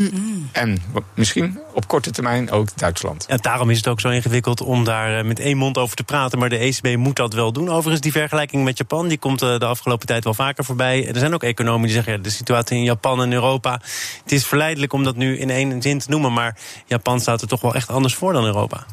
En 0.52 0.82
misschien 1.14 1.58
op 1.72 1.88
korte 1.88 2.10
termijn 2.10 2.50
ook 2.50 2.76
Duitsland. 2.76 3.26
En 3.26 3.38
daarom 3.40 3.70
is 3.70 3.76
het 3.76 3.88
ook 3.88 4.00
zo 4.00 4.08
ingewikkeld 4.08 4.60
om 4.60 4.84
daar 4.84 5.18
eh, 5.18 5.24
met 5.24 5.40
één 5.40 5.56
mond 5.56 5.78
over 5.78 5.96
te 5.96 6.04
praten. 6.04 6.38
Maar 6.38 6.48
de 6.48 6.58
ECB 6.58 6.96
moet 6.96 7.16
dat 7.16 7.32
wel 7.32 7.52
doen. 7.52 7.68
Overigens, 7.68 8.00
die 8.00 8.12
vergelijking 8.12 8.64
met 8.64 8.78
Japan 8.78 9.08
die 9.08 9.18
komt 9.18 9.42
eh, 9.42 9.58
de 9.58 9.66
afgelopen 9.66 10.06
tijd 10.06 10.24
wel 10.24 10.34
vaker 10.34 10.64
voorbij. 10.64 11.08
Er 11.08 11.18
zijn 11.18 11.34
ook 11.34 11.42
economen 11.42 11.82
die 11.82 11.94
zeggen: 11.94 12.12
ja, 12.12 12.18
de 12.18 12.30
situatie 12.30 12.76
in 12.76 12.82
Japan 12.82 13.22
en 13.22 13.32
Europa. 13.32 13.80
Het 14.22 14.32
is 14.32 14.46
verleidelijk 14.46 14.92
om 14.92 15.04
dat 15.04 15.16
nu 15.16 15.38
in 15.38 15.50
één 15.50 15.82
zin 15.82 15.98
te 15.98 16.10
noemen. 16.10 16.32
Maar 16.32 16.56
Japan 16.86 17.20
staat 17.20 17.42
er 17.42 17.48
toch 17.48 17.60
wel 17.60 17.74
echt 17.74 17.88
anders 17.88 18.14
voor 18.14 18.32
dan 18.32 18.44
Europa. 18.44 18.86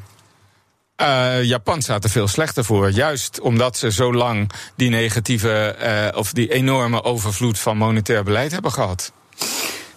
Eh, 0.96 1.44
Japan 1.44 1.82
staat 1.82 2.04
er 2.04 2.10
veel 2.10 2.28
slechter 2.28 2.66
voor. 2.66 2.92
Juist 2.92 3.40
omdat 3.40 3.78
ze 3.78 3.92
zo 3.92 4.14
lang 4.14 4.52
die 4.76 4.90
negatieve 4.90 5.52
eh, 5.68 6.18
of 6.18 6.34
die 6.34 6.54
enorme 6.54 7.04
overvloed 7.04 7.60
van 7.60 7.78
monetair 7.78 8.24
beleid 8.24 8.52
hebben 8.52 8.72
gehad. 8.72 9.12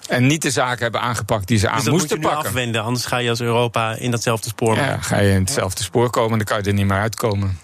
En 0.09 0.27
niet 0.27 0.43
de 0.43 0.51
zaken 0.51 0.83
hebben 0.83 1.01
aangepakt 1.01 1.49
die 1.49 1.59
ze 1.59 1.69
aan 1.69 1.75
Dus 1.75 1.85
dat 1.85 1.93
moet 1.93 2.03
je 2.03 2.09
moesten 2.09 2.31
pakken. 2.31 2.49
afwenden. 2.51 2.83
Anders 2.83 3.05
ga 3.05 3.17
je 3.19 3.31
als 3.31 3.41
Europa 3.41 3.95
in 3.95 4.11
datzelfde 4.11 4.49
spoor. 4.49 4.77
Ja, 4.77 4.99
ga 5.01 5.19
je 5.19 5.31
in 5.33 5.41
hetzelfde 5.41 5.83
spoor 5.83 6.11
komen, 6.11 6.39
dan 6.39 6.47
kan 6.47 6.59
je 6.59 6.63
er 6.63 6.73
niet 6.75 6.87
meer 6.87 6.99
uitkomen. 6.99 7.59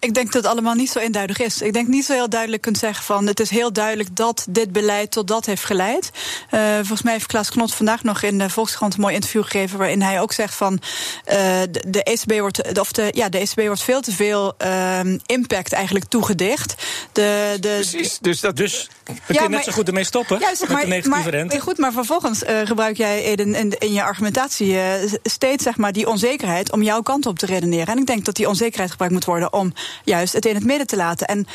Ik 0.00 0.14
denk 0.14 0.32
dat 0.32 0.42
het 0.42 0.52
allemaal 0.52 0.74
niet 0.74 0.90
zo 0.90 0.98
eenduidig 0.98 1.38
is. 1.38 1.62
Ik 1.62 1.72
denk 1.72 1.88
niet 1.88 2.04
zo 2.04 2.12
heel 2.12 2.28
duidelijk 2.28 2.62
kunt 2.62 2.78
zeggen 2.78 3.04
van 3.04 3.26
het 3.26 3.40
is 3.40 3.50
heel 3.50 3.72
duidelijk 3.72 4.16
dat 4.16 4.46
dit 4.48 4.72
beleid 4.72 5.10
tot 5.10 5.28
dat 5.28 5.46
heeft 5.46 5.64
geleid. 5.64 6.10
Eh, 6.50 6.74
volgens 6.74 7.02
mij 7.02 7.12
heeft 7.12 7.26
Klaas 7.26 7.50
Knot 7.50 7.74
vandaag 7.74 8.02
nog 8.02 8.22
in 8.22 8.38
de 8.38 8.50
Volkskrant 8.50 8.94
een 8.94 9.00
mooi 9.00 9.14
interview 9.14 9.42
gegeven 9.42 9.78
waarin 9.78 10.02
hij 10.02 10.20
ook 10.20 10.32
zegt 10.32 10.54
van 10.54 10.80
eh, 11.24 11.36
de, 11.70 11.84
de 11.86 12.02
ECB 12.02 12.38
wordt 12.38 12.78
of 12.78 12.92
de, 12.92 13.08
ja, 13.14 13.28
de 13.28 13.38
ECB 13.38 13.60
wordt 13.60 13.82
veel 13.82 14.00
te 14.00 14.12
veel 14.12 14.54
ehm, 14.58 15.18
impact 15.26 15.72
eigenlijk 15.72 16.04
toegedicht. 16.04 16.74
De, 17.12 17.56
de, 17.60 17.68
Precies, 17.68 18.18
dus 18.18 18.40
dat 18.40 18.56
Dus 18.56 18.88
we 19.06 19.12
Ja, 19.14 19.22
kunnen 19.26 19.50
net 19.50 19.64
zo 19.64 19.72
goed 19.72 19.86
ermee 19.86 20.04
stoppen 20.04 20.38
Juist, 20.40 20.60
met 20.60 20.70
maar, 20.70 20.80
de 20.80 20.86
negatieve 20.86 21.18
maar, 21.18 21.28
rente. 21.28 21.60
Goed, 21.60 21.78
maar 21.78 21.92
vervolgens 21.92 22.44
eh, 22.44 22.60
gebruik 22.64 22.96
jij 22.96 23.22
Eden, 23.22 23.54
in, 23.54 23.78
in 23.78 23.92
je 23.92 24.02
argumentatie 24.02 24.80
eh, 24.80 25.12
steeds 25.22 25.62
zeg 25.62 25.76
maar, 25.76 25.92
die 25.92 26.08
onzekerheid 26.08 26.72
om 26.72 26.82
jouw 26.82 27.02
kant 27.02 27.26
op 27.26 27.38
te 27.38 27.46
redeneren. 27.46 27.86
En 27.86 27.98
ik 27.98 28.06
denk 28.06 28.24
dat 28.24 28.36
die 28.36 28.48
onzekerheid 28.48 28.90
gebruikt 28.90 29.14
moet 29.14 29.24
worden 29.24 29.52
om 29.52 29.72
juist 30.04 30.32
het 30.32 30.46
in 30.46 30.54
het 30.54 30.64
midden 30.64 30.86
te 30.86 30.96
laten. 30.96 31.26
En 31.26 31.46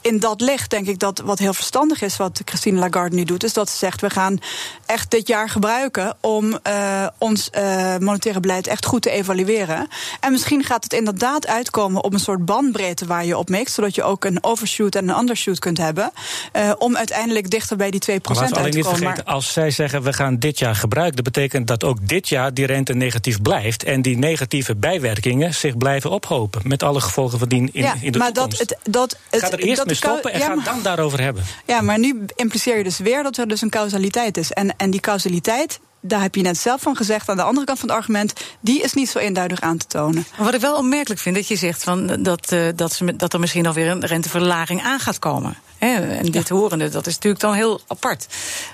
in 0.00 0.18
dat 0.18 0.40
licht 0.40 0.70
denk 0.70 0.86
ik 0.86 0.98
dat 0.98 1.18
wat 1.18 1.38
heel 1.38 1.54
verstandig 1.54 2.02
is, 2.02 2.16
wat 2.16 2.40
Christine 2.44 2.78
Lagarde 2.78 3.16
nu 3.16 3.24
doet, 3.24 3.44
is 3.44 3.52
dat 3.52 3.70
ze 3.70 3.76
zegt: 3.76 4.00
we 4.00 4.10
gaan 4.10 4.38
echt 4.86 5.10
dit 5.10 5.28
jaar 5.28 5.48
gebruiken 5.48 6.16
om 6.20 6.58
eh, 6.62 7.06
ons 7.18 7.50
eh, 7.50 7.96
monetaire 7.98 8.40
beleid 8.40 8.66
echt 8.66 8.86
goed 8.86 9.02
te 9.02 9.10
evalueren. 9.10 9.88
En 10.20 10.32
misschien 10.32 10.64
gaat 10.64 10.84
het 10.84 10.92
inderdaad 10.92 11.46
uitkomen 11.46 12.04
op 12.04 12.12
een 12.12 12.18
soort 12.18 12.44
bandbreedte 12.44 13.06
waar 13.06 13.24
je 13.24 13.38
op 13.38 13.48
mikt, 13.48 13.70
zodat 13.70 13.94
je 13.94 14.02
ook 14.02 14.24
een 14.24 14.44
overshoot 14.44 14.94
en 14.94 15.08
een 15.08 15.18
undershoot 15.18 15.58
kunt 15.58 15.78
hebben. 15.78 16.12
eh, 16.52 16.72
om 16.78 16.96
uiteindelijk 16.96 17.50
dichter 17.50 17.76
bij 17.76 17.90
die 17.90 18.00
2% 18.00 18.24
Maar 18.24 18.36
laten 18.36 18.56
we 18.56 18.62
uit 18.62 18.70
te 18.72 18.76
niet 18.78 18.86
komen. 18.86 19.00
vergeten, 19.00 19.24
als 19.24 19.52
zij 19.52 19.70
zeggen 19.70 20.02
we 20.02 20.12
gaan 20.12 20.38
dit 20.38 20.58
jaar 20.58 20.74
gebruiken, 20.74 21.16
dat 21.16 21.24
betekent 21.24 21.66
dat 21.66 21.84
ook 21.84 22.08
dit 22.08 22.28
jaar 22.28 22.54
die 22.54 22.66
rente 22.66 22.94
negatief 22.94 23.42
blijft 23.42 23.84
en 23.84 24.02
die 24.02 24.18
negatieve 24.18 24.76
bijwerkingen 24.76 25.54
zich 25.54 25.76
blijven 25.76 26.10
ophopen 26.10 26.60
met 26.64 26.82
alle 26.82 27.00
gevolgen 27.00 27.38
van 27.38 27.48
dien 27.48 27.70
in, 27.76 27.82
ja, 27.82 27.94
in 28.00 28.12
de 28.12 28.18
maar 28.18 28.32
toekomst. 28.32 28.58
dat, 28.58 28.68
het, 28.68 28.92
dat, 28.94 29.16
het, 29.30 29.40
ga 29.42 29.50
er 29.50 29.58
eerst 29.58 29.76
dat 29.76 29.86
mee 29.86 29.94
stoppen 29.94 30.32
en 30.32 30.38
ja, 30.38 30.44
ga 30.44 30.54
maar- 30.54 30.64
het 30.64 30.74
dan 30.74 30.82
daarover 30.82 31.20
hebben. 31.20 31.44
Ja, 31.66 31.80
maar 31.80 31.98
nu 31.98 32.24
impliceer 32.36 32.76
je 32.78 32.84
dus 32.84 32.98
weer 32.98 33.22
dat 33.22 33.36
er 33.36 33.48
dus 33.48 33.62
een 33.62 33.70
causaliteit 33.70 34.36
is. 34.36 34.52
En, 34.52 34.76
en 34.76 34.90
die 34.90 35.00
causaliteit, 35.00 35.80
daar 36.00 36.20
heb 36.22 36.34
je 36.34 36.42
net 36.42 36.58
zelf 36.58 36.80
van 36.80 36.96
gezegd, 36.96 37.28
aan 37.28 37.36
de 37.36 37.42
andere 37.42 37.66
kant 37.66 37.78
van 37.78 37.88
het 37.88 37.98
argument, 37.98 38.32
die 38.60 38.82
is 38.82 38.92
niet 38.92 39.08
zo 39.08 39.18
eenduidig 39.18 39.60
aan 39.60 39.76
te 39.76 39.86
tonen. 39.86 40.26
Maar 40.36 40.44
Wat 40.44 40.54
ik 40.54 40.60
wel 40.60 40.76
opmerkelijk 40.76 41.20
vind, 41.20 41.34
dat 41.34 41.48
je 41.48 41.56
zegt 41.56 41.82
van 41.82 42.22
dat, 42.22 42.52
eh, 42.52 42.60
dat, 42.74 42.92
ze, 42.92 43.16
dat 43.16 43.32
er 43.32 43.40
misschien 43.40 43.66
alweer 43.66 43.90
een 43.90 44.06
renteverlaging 44.06 44.82
aan 44.82 44.98
gaat 45.00 45.18
komen. 45.18 45.56
Hè, 45.78 46.16
en 46.16 46.30
dit 46.30 46.48
horende, 46.48 46.88
dat 46.88 47.06
is 47.06 47.14
natuurlijk 47.14 47.42
dan 47.42 47.54
heel 47.54 47.80
apart. 47.86 48.26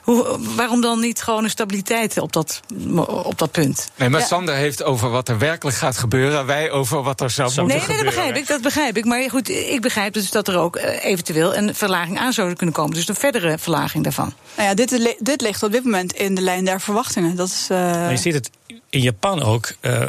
Hoe, 0.02 0.38
waarom 0.56 0.80
dan 0.80 1.00
niet 1.00 1.22
gewoon 1.22 1.44
een 1.44 1.50
stabiliteit 1.50 2.18
op 2.18 2.32
dat, 2.32 2.60
op 3.06 3.38
dat 3.38 3.50
punt? 3.50 3.90
Nee, 3.96 4.08
maar 4.08 4.20
Ja. 4.20 4.26
Sander 4.26 4.54
heeft 4.54 4.82
over 4.82 5.10
wat 5.10 5.28
er 5.28 5.38
werkelijk 5.38 5.76
gaat 5.76 5.96
gebeuren. 5.98 6.46
Wij 6.46 6.70
over 6.70 7.02
wat 7.02 7.20
er 7.20 7.30
zou 7.30 7.48
moeten 7.48 7.66
Nee, 7.66 7.76
nee, 7.76 7.86
dat 7.86 7.96
gebeuren. 7.96 8.14
begrijp 8.14 8.36
ik, 8.36 8.46
dat 8.48 8.62
begrijp 8.62 8.96
ik. 8.96 9.04
Maar 9.04 9.30
goed, 9.30 9.48
ik 9.48 9.80
begrijp 9.80 10.12
dus 10.12 10.30
dat 10.30 10.48
er 10.48 10.58
ook 10.58 10.76
eh, 10.76 11.04
eventueel 11.04 11.56
een 11.56 11.74
verlaging 11.74 12.18
aan 12.18 12.32
zou 12.32 12.54
kunnen 12.54 12.74
komen. 12.74 12.94
Dus 12.94 13.08
een 13.08 13.14
verdere 13.14 13.58
verlaging 13.58 14.04
daarvan. 14.04 14.32
Nou 14.56 14.68
ja, 14.68 14.74
dit, 14.74 15.16
dit 15.18 15.40
ligt 15.40 15.62
op 15.62 15.72
dit 15.72 15.84
moment 15.84 16.12
in 16.12 16.34
de 16.34 16.40
lijn 16.42 16.64
der 16.64 16.80
verwachtingen. 16.80 17.36
Dat 17.36 17.48
is, 17.48 17.66
eh, 17.70 17.78
Maar 17.78 18.10
je 18.10 18.16
ziet 18.16 18.34
het 18.34 18.50
in 18.90 19.00
Japan 19.00 19.42
ook. 19.42 19.72
eh, 19.80 20.06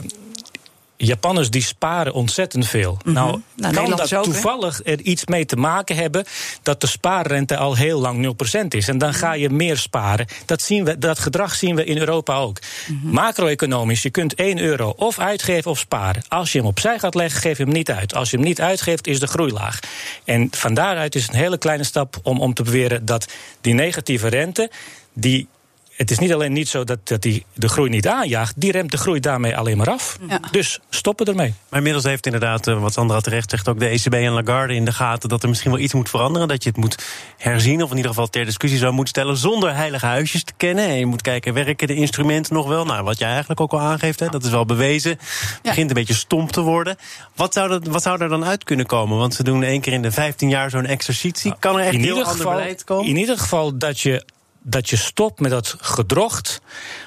Japanners 1.05 1.49
die 1.49 1.61
sparen 1.61 2.13
ontzettend 2.13 2.67
veel. 2.67 2.97
Nou, 3.03 3.31
kan 3.31 3.41
Nederlanders 3.55 4.09
dat 4.09 4.19
ook, 4.19 4.25
toevallig 4.25 4.81
er 4.83 5.01
iets 5.01 5.25
mee 5.25 5.45
te 5.45 5.55
maken 5.55 5.95
hebben 5.95 6.25
dat 6.61 6.81
de 6.81 6.87
spaarrente 6.87 7.57
al 7.57 7.75
heel 7.75 7.99
lang 7.99 8.35
0% 8.63 8.67
is. 8.67 8.87
En 8.87 8.97
dan 8.97 9.13
ga 9.13 9.33
je 9.33 9.49
meer 9.49 9.77
sparen. 9.77 10.27
Dat, 10.45 10.61
zien 10.61 10.83
we, 10.83 10.97
dat 10.97 11.19
gedrag 11.19 11.55
zien 11.55 11.75
we 11.75 11.83
in 11.83 11.97
Europa 11.97 12.35
ook. 12.35 12.57
Macro-economisch, 13.03 14.01
je 14.01 14.09
kunt 14.09 14.35
1 14.35 14.59
euro 14.59 14.93
of 14.97 15.19
uitgeven 15.19 15.71
of 15.71 15.79
sparen. 15.79 16.23
Als 16.27 16.51
je 16.51 16.57
hem 16.57 16.67
opzij 16.67 16.99
gaat 16.99 17.15
leggen, 17.15 17.41
geef 17.41 17.57
je 17.57 17.63
hem 17.63 17.73
niet 17.73 17.91
uit. 17.91 18.15
Als 18.15 18.29
je 18.29 18.37
hem 18.37 18.45
niet 18.45 18.61
uitgeeft, 18.61 19.07
is 19.07 19.19
de 19.19 19.27
groei 19.27 19.51
laag. 19.51 19.79
En 20.23 20.47
van 20.51 20.73
daaruit 20.73 21.15
is 21.15 21.23
het 21.23 21.33
een 21.33 21.39
hele 21.39 21.57
kleine 21.57 21.83
stap 21.83 22.19
om, 22.23 22.41
om 22.41 22.53
te 22.53 22.63
beweren 22.63 23.05
dat 23.05 23.27
die 23.61 23.73
negatieve 23.73 24.27
rente. 24.27 24.71
Die 25.13 25.47
het 25.95 26.11
is 26.11 26.19
niet 26.19 26.33
alleen 26.33 26.53
niet 26.53 26.69
zo 26.69 26.83
dat, 26.83 27.07
dat 27.07 27.21
die 27.21 27.45
de 27.53 27.69
groei 27.69 27.89
niet 27.89 28.07
aanjaagt, 28.07 28.53
die 28.57 28.71
remt 28.71 28.91
de 28.91 28.97
groei 28.97 29.19
daarmee 29.19 29.57
alleen 29.57 29.77
maar 29.77 29.89
af. 29.89 30.17
Ja. 30.27 30.39
Dus 30.51 30.79
stoppen 30.89 31.25
ermee. 31.25 31.53
Maar 31.69 31.77
inmiddels 31.77 32.05
heeft 32.05 32.25
inderdaad, 32.25 32.67
eh, 32.67 32.81
wat 32.81 32.93
Sandra 32.93 33.19
terecht 33.19 33.49
zegt, 33.49 33.67
ook 33.67 33.79
de 33.79 33.87
ECB 33.87 34.13
en 34.13 34.31
Lagarde 34.31 34.75
in 34.75 34.85
de 34.85 34.91
gaten 34.91 35.29
dat 35.29 35.43
er 35.43 35.49
misschien 35.49 35.71
wel 35.71 35.79
iets 35.79 35.93
moet 35.93 36.09
veranderen. 36.09 36.47
Dat 36.47 36.63
je 36.63 36.69
het 36.69 36.77
moet 36.77 37.03
herzien, 37.37 37.83
of 37.83 37.89
in 37.89 37.95
ieder 37.95 38.11
geval 38.11 38.27
ter 38.27 38.45
discussie 38.45 38.79
zou 38.79 38.93
moeten 38.93 39.13
stellen, 39.13 39.37
zonder 39.37 39.75
heilige 39.75 40.05
huisjes 40.05 40.43
te 40.43 40.53
kennen. 40.57 40.85
En 40.85 40.97
je 40.97 41.05
moet 41.05 41.21
kijken, 41.21 41.53
werken 41.53 41.87
de 41.87 41.95
instrumenten 41.95 42.53
nog 42.53 42.67
wel? 42.67 42.85
Nou, 42.85 43.03
wat 43.03 43.17
jij 43.17 43.29
eigenlijk 43.29 43.59
ook 43.59 43.71
al 43.71 43.79
aangeeft, 43.79 44.19
hè, 44.19 44.29
dat 44.29 44.43
is 44.43 44.49
wel 44.49 44.65
bewezen. 44.65 45.19
Begint 45.61 45.89
een 45.89 45.95
beetje 45.95 46.13
stomp 46.13 46.51
te 46.51 46.61
worden. 46.61 46.95
Wat 47.35 47.53
zou, 47.53 47.69
dat, 47.69 47.87
wat 47.87 48.01
zou 48.01 48.21
er 48.21 48.29
dan 48.29 48.45
uit 48.45 48.63
kunnen 48.63 48.85
komen? 48.85 49.17
Want 49.17 49.33
ze 49.33 49.43
doen 49.43 49.63
één 49.63 49.81
keer 49.81 49.93
in 49.93 50.01
de 50.01 50.11
15 50.11 50.49
jaar 50.49 50.69
zo'n 50.69 50.85
exercitie. 50.85 51.53
Kan 51.59 51.79
er 51.79 51.85
echt 51.85 51.93
in, 51.93 52.01
heel 52.01 52.15
ander 52.17 52.31
geval, 52.31 52.51
beleid 52.51 52.83
komen? 52.83 53.09
in 53.09 53.17
ieder 53.17 53.37
geval 53.37 53.77
dat 53.77 53.99
je 53.99 54.25
dat 54.63 54.89
je 54.89 54.95
stopt 54.95 55.39
met 55.39 55.51
dat 55.51 55.75
gedrocht 55.79 56.61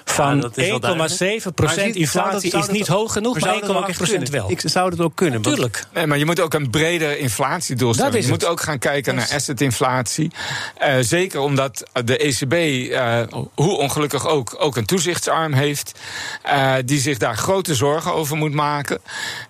van 0.05 0.41
dat 0.41 0.57
is 0.57 0.67
wel 0.69 0.75
1,7% 0.75 0.81
duidelijk. 0.81 0.99
Maar 0.99 1.09
ziet- 1.09 1.79
zou 1.79 1.95
inflatie 1.95 2.33
dat- 2.33 2.51
zou 2.51 2.63
is 2.63 2.69
dat- 2.69 2.71
niet 2.77 2.87
hoog 2.87 3.13
genoeg, 3.13 3.33
maar 3.33 3.43
zou 3.43 3.61
dat 3.61 3.69
ook 3.71 3.75
maar 3.81 3.89
echt 3.89 3.99
1,8% 4.01 4.09
kunnen? 4.31 4.33
wel. 4.33 4.51
Ik 4.51 4.61
zou 4.65 4.91
het 4.91 5.01
ook 5.01 5.15
kunnen. 5.17 5.43
want- 5.43 5.55
Tuurlijk. 5.55 5.85
Nee, 5.95 6.07
maar 6.07 6.19
je 6.19 6.25
moet 6.25 6.41
ook 6.41 6.55
een 6.55 6.71
breder 6.71 7.19
inflatiedoelstelling. 7.19 8.15
Dat 8.15 8.25
Je 8.25 8.31
moet 8.31 8.45
ook 8.45 8.61
gaan 8.61 8.79
kijken 8.79 9.15
naar 9.15 9.29
assetinflatie. 9.35 10.31
Eh 10.79 10.95
zeker 11.01 11.41
omdat 11.41 11.83
de 12.05 12.25
ECB, 12.27 12.53
eh, 12.93 13.23
hoe 13.55 13.77
ongelukkig 13.79 14.27
ook, 14.27 14.57
ook 14.59 14.77
een 14.77 14.87
toezichtsarm 14.87 15.53
heeft. 15.53 15.93
eh, 16.43 16.75
die 16.85 17.01
zich 17.01 17.19
daar 17.19 17.37
grote 17.37 17.75
zorgen 17.75 18.13
over 18.15 18.37
moet 18.37 18.53
maken. 18.53 18.99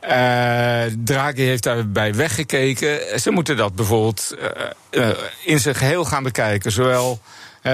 Eh 0.01 0.83
Draghi 1.05 1.43
heeft 1.43 1.63
daarbij 1.63 2.15
weggekeken. 2.15 3.21
Ze 3.21 3.31
moeten 3.31 3.57
dat 3.57 3.75
bijvoorbeeld 3.75 4.35
in 5.45 5.61
zijn 5.61 5.75
geheel 5.75 6.05
gaan 6.05 6.23
bekijken. 6.23 6.73
Zowel 6.73 7.21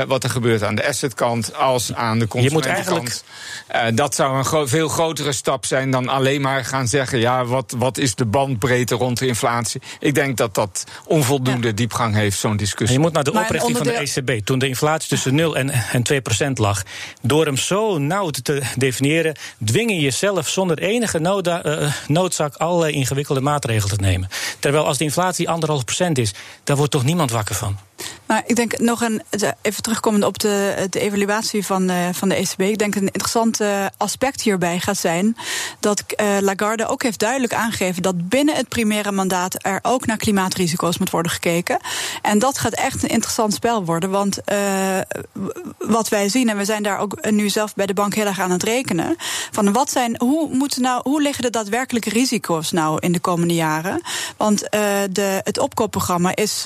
wat 0.07 0.25
er 0.25 0.31
gebeurt 0.31 0.63
aan 0.63 0.75
de 0.75 0.87
assetkant 0.87 1.55
als 1.55 1.95
aan 1.95 2.19
de 2.19 2.27
consumentenkant. 2.27 3.25
Uh, 3.75 3.85
dat 3.95 4.15
zou 4.15 4.37
een 4.37 4.45
gro 4.45 4.67
veel 4.67 4.89
grotere 4.89 5.33
stap 5.33 5.67
zijn 5.67 5.91
dan 5.91 6.09
alleen 6.09 6.41
maar 6.41 6.65
gaan 6.65 6.89
zeggen: 6.89 7.19
ja, 7.19 7.45
wat, 7.45 7.75
wat 7.79 7.99
is 7.99 8.15
de 8.15 8.27
bandbreedte 8.27 8.95
rond 8.95 9.19
de 9.19 9.27
inflatie? 9.27 9.81
Ik 9.99 10.15
denk 10.15 10.37
dat 10.37 10.55
dat 10.55 10.85
onvoldoende 11.05 11.75
diepgang 11.75 12.15
heeft, 12.15 12.39
zo'n 12.39 12.57
discussie. 12.57 12.97
je 12.97 13.03
moet 13.05 13.13
naar 13.13 13.25
de 13.25 13.33
oprichting 13.33 13.77
van 13.77 13.87
de 13.87 13.93
ECB. 13.93 14.45
Toen 14.45 14.59
de 14.59 14.69
inflatie 14.69 15.09
tussen 15.09 15.35
0 15.35 15.57
en, 15.57 15.71
en 15.71 16.03
2 16.03 16.21
procent 16.21 16.59
lag. 16.59 16.83
Door 17.23 17.45
hem 17.45 17.57
zo 17.57 17.99
nauw 17.99 18.31
te 18.31 18.63
definiëren, 18.77 19.37
dwing 19.65 19.91
je 19.91 20.01
jezelf 20.01 20.49
zonder 20.49 20.79
enige 20.79 21.19
noda, 21.19 21.65
uh, 21.67 21.93
noodzaak 22.07 22.55
allerlei 22.57 22.93
ingewikkelde 22.93 23.41
maatregelen 23.41 23.97
te 23.97 24.03
nemen. 24.03 24.29
Terwijl 24.59 24.87
als 24.87 24.99
de 24.99 25.05
inflatie 25.05 25.49
anderhalf 25.49 25.85
procent 25.85 26.19
is, 26.19 26.35
daar 26.65 26.77
wordt 26.77 26.93
toch 26.93 27.05
niemand 27.05 27.31
wakker 27.31 27.55
van. 27.55 27.79
Nou, 28.33 28.45
ik 28.47 28.57
denk 28.57 28.79
nog 28.79 29.01
een, 29.01 29.23
even 29.63 29.83
terugkomend 29.83 30.25
op 30.25 30.39
de, 30.39 30.87
de 30.91 31.01
evaluatie 31.01 31.67
van, 31.67 31.91
uh, 31.91 32.09
van 32.13 32.29
de 32.29 32.35
ECB. 32.35 32.61
Ik 32.61 32.79
denk 32.79 32.95
een 32.95 33.03
interessant 33.03 33.61
uh, 33.61 33.87
aspect 33.97 34.41
hierbij 34.41 34.81
gaat 34.81 34.97
zijn 34.97 35.37
dat 35.81 36.05
Lagarde 36.41 36.87
ook 36.87 37.03
heeft 37.03 37.19
duidelijk 37.19 37.55
aangegeven 37.55 38.03
dat 38.03 38.29
binnen 38.29 38.55
het 38.55 38.69
primaire 38.69 39.13
mandaat 39.13 39.67
er 39.67 39.79
ook 39.83 40.07
naar 40.07 40.17
klimaatrisico's 40.17 40.99
moet 40.99 41.11
worden 41.11 41.33
gekeken. 41.33 41.79
En 42.23 42.39
dat 42.39 42.59
gaat 42.59 42.73
echt 42.73 43.03
een 43.03 43.09
interessant 43.09 43.55
spel 43.55 43.85
worden. 43.85 44.11
Want 44.11 44.39
wat 45.79 46.09
wij 46.09 46.29
zien, 46.29 46.49
en 46.49 46.57
we 46.57 46.65
zijn 46.65 46.83
daar 46.83 46.99
ook 46.99 47.31
nu 47.31 47.49
zelf 47.49 47.75
bij 47.75 47.87
de 47.87 47.95
bank 47.95 48.15
heel 48.15 48.27
erg 48.27 48.41
aan 48.41 48.51
het 48.51 48.63
rekenen. 48.63 49.17
Van 49.51 49.73
wat 49.73 49.91
zijn, 49.91 50.15
hoe, 50.19 50.49
moeten 50.55 50.83
nou, 50.83 51.01
hoe 51.03 51.23
liggen 51.23 51.43
de 51.43 51.51
daadwerkelijke 51.51 52.11
risico's 52.11 52.71
nou 52.71 52.99
in 53.01 53.13
de 53.13 53.21
komende 53.21 53.55
jaren? 53.55 54.01
Want 54.37 54.61
de, 55.11 55.41
het 55.45 55.59
opkoopprogramma 55.59 56.35
is, 56.35 56.65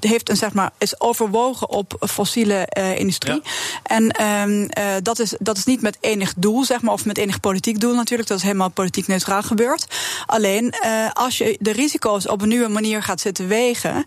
heeft 0.00 0.31
zeg 0.36 0.52
maar, 0.52 0.70
is 0.78 1.00
overwogen 1.00 1.68
op 1.68 1.96
fossiele 2.00 2.68
uh, 2.78 2.98
industrie. 2.98 3.42
En 3.82 4.24
um, 4.24 4.60
uh, 4.60 4.68
dat, 5.02 5.18
is, 5.18 5.34
dat 5.38 5.56
is 5.56 5.64
niet 5.64 5.82
met 5.82 5.96
enig 6.00 6.34
doel, 6.36 6.64
zeg 6.64 6.80
maar, 6.82 6.92
of 6.92 7.04
met 7.04 7.18
enig 7.18 7.40
politiek 7.40 7.80
doel 7.80 7.94
natuurlijk. 7.94 8.28
Dat 8.28 8.38
is 8.38 8.44
helemaal 8.44 8.70
politiek 8.70 9.06
neutraal 9.06 9.42
gebeurd. 9.42 9.86
Alleen 10.26 10.74
uh, 10.84 11.10
als 11.12 11.38
je 11.38 11.56
de 11.60 11.72
risico's 11.72 12.28
op 12.28 12.42
een 12.42 12.48
nieuwe 12.48 12.68
manier 12.68 13.02
gaat 13.02 13.20
zitten 13.20 13.48
wegen. 13.48 14.04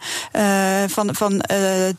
van, 0.88 1.15
van 1.15 1.43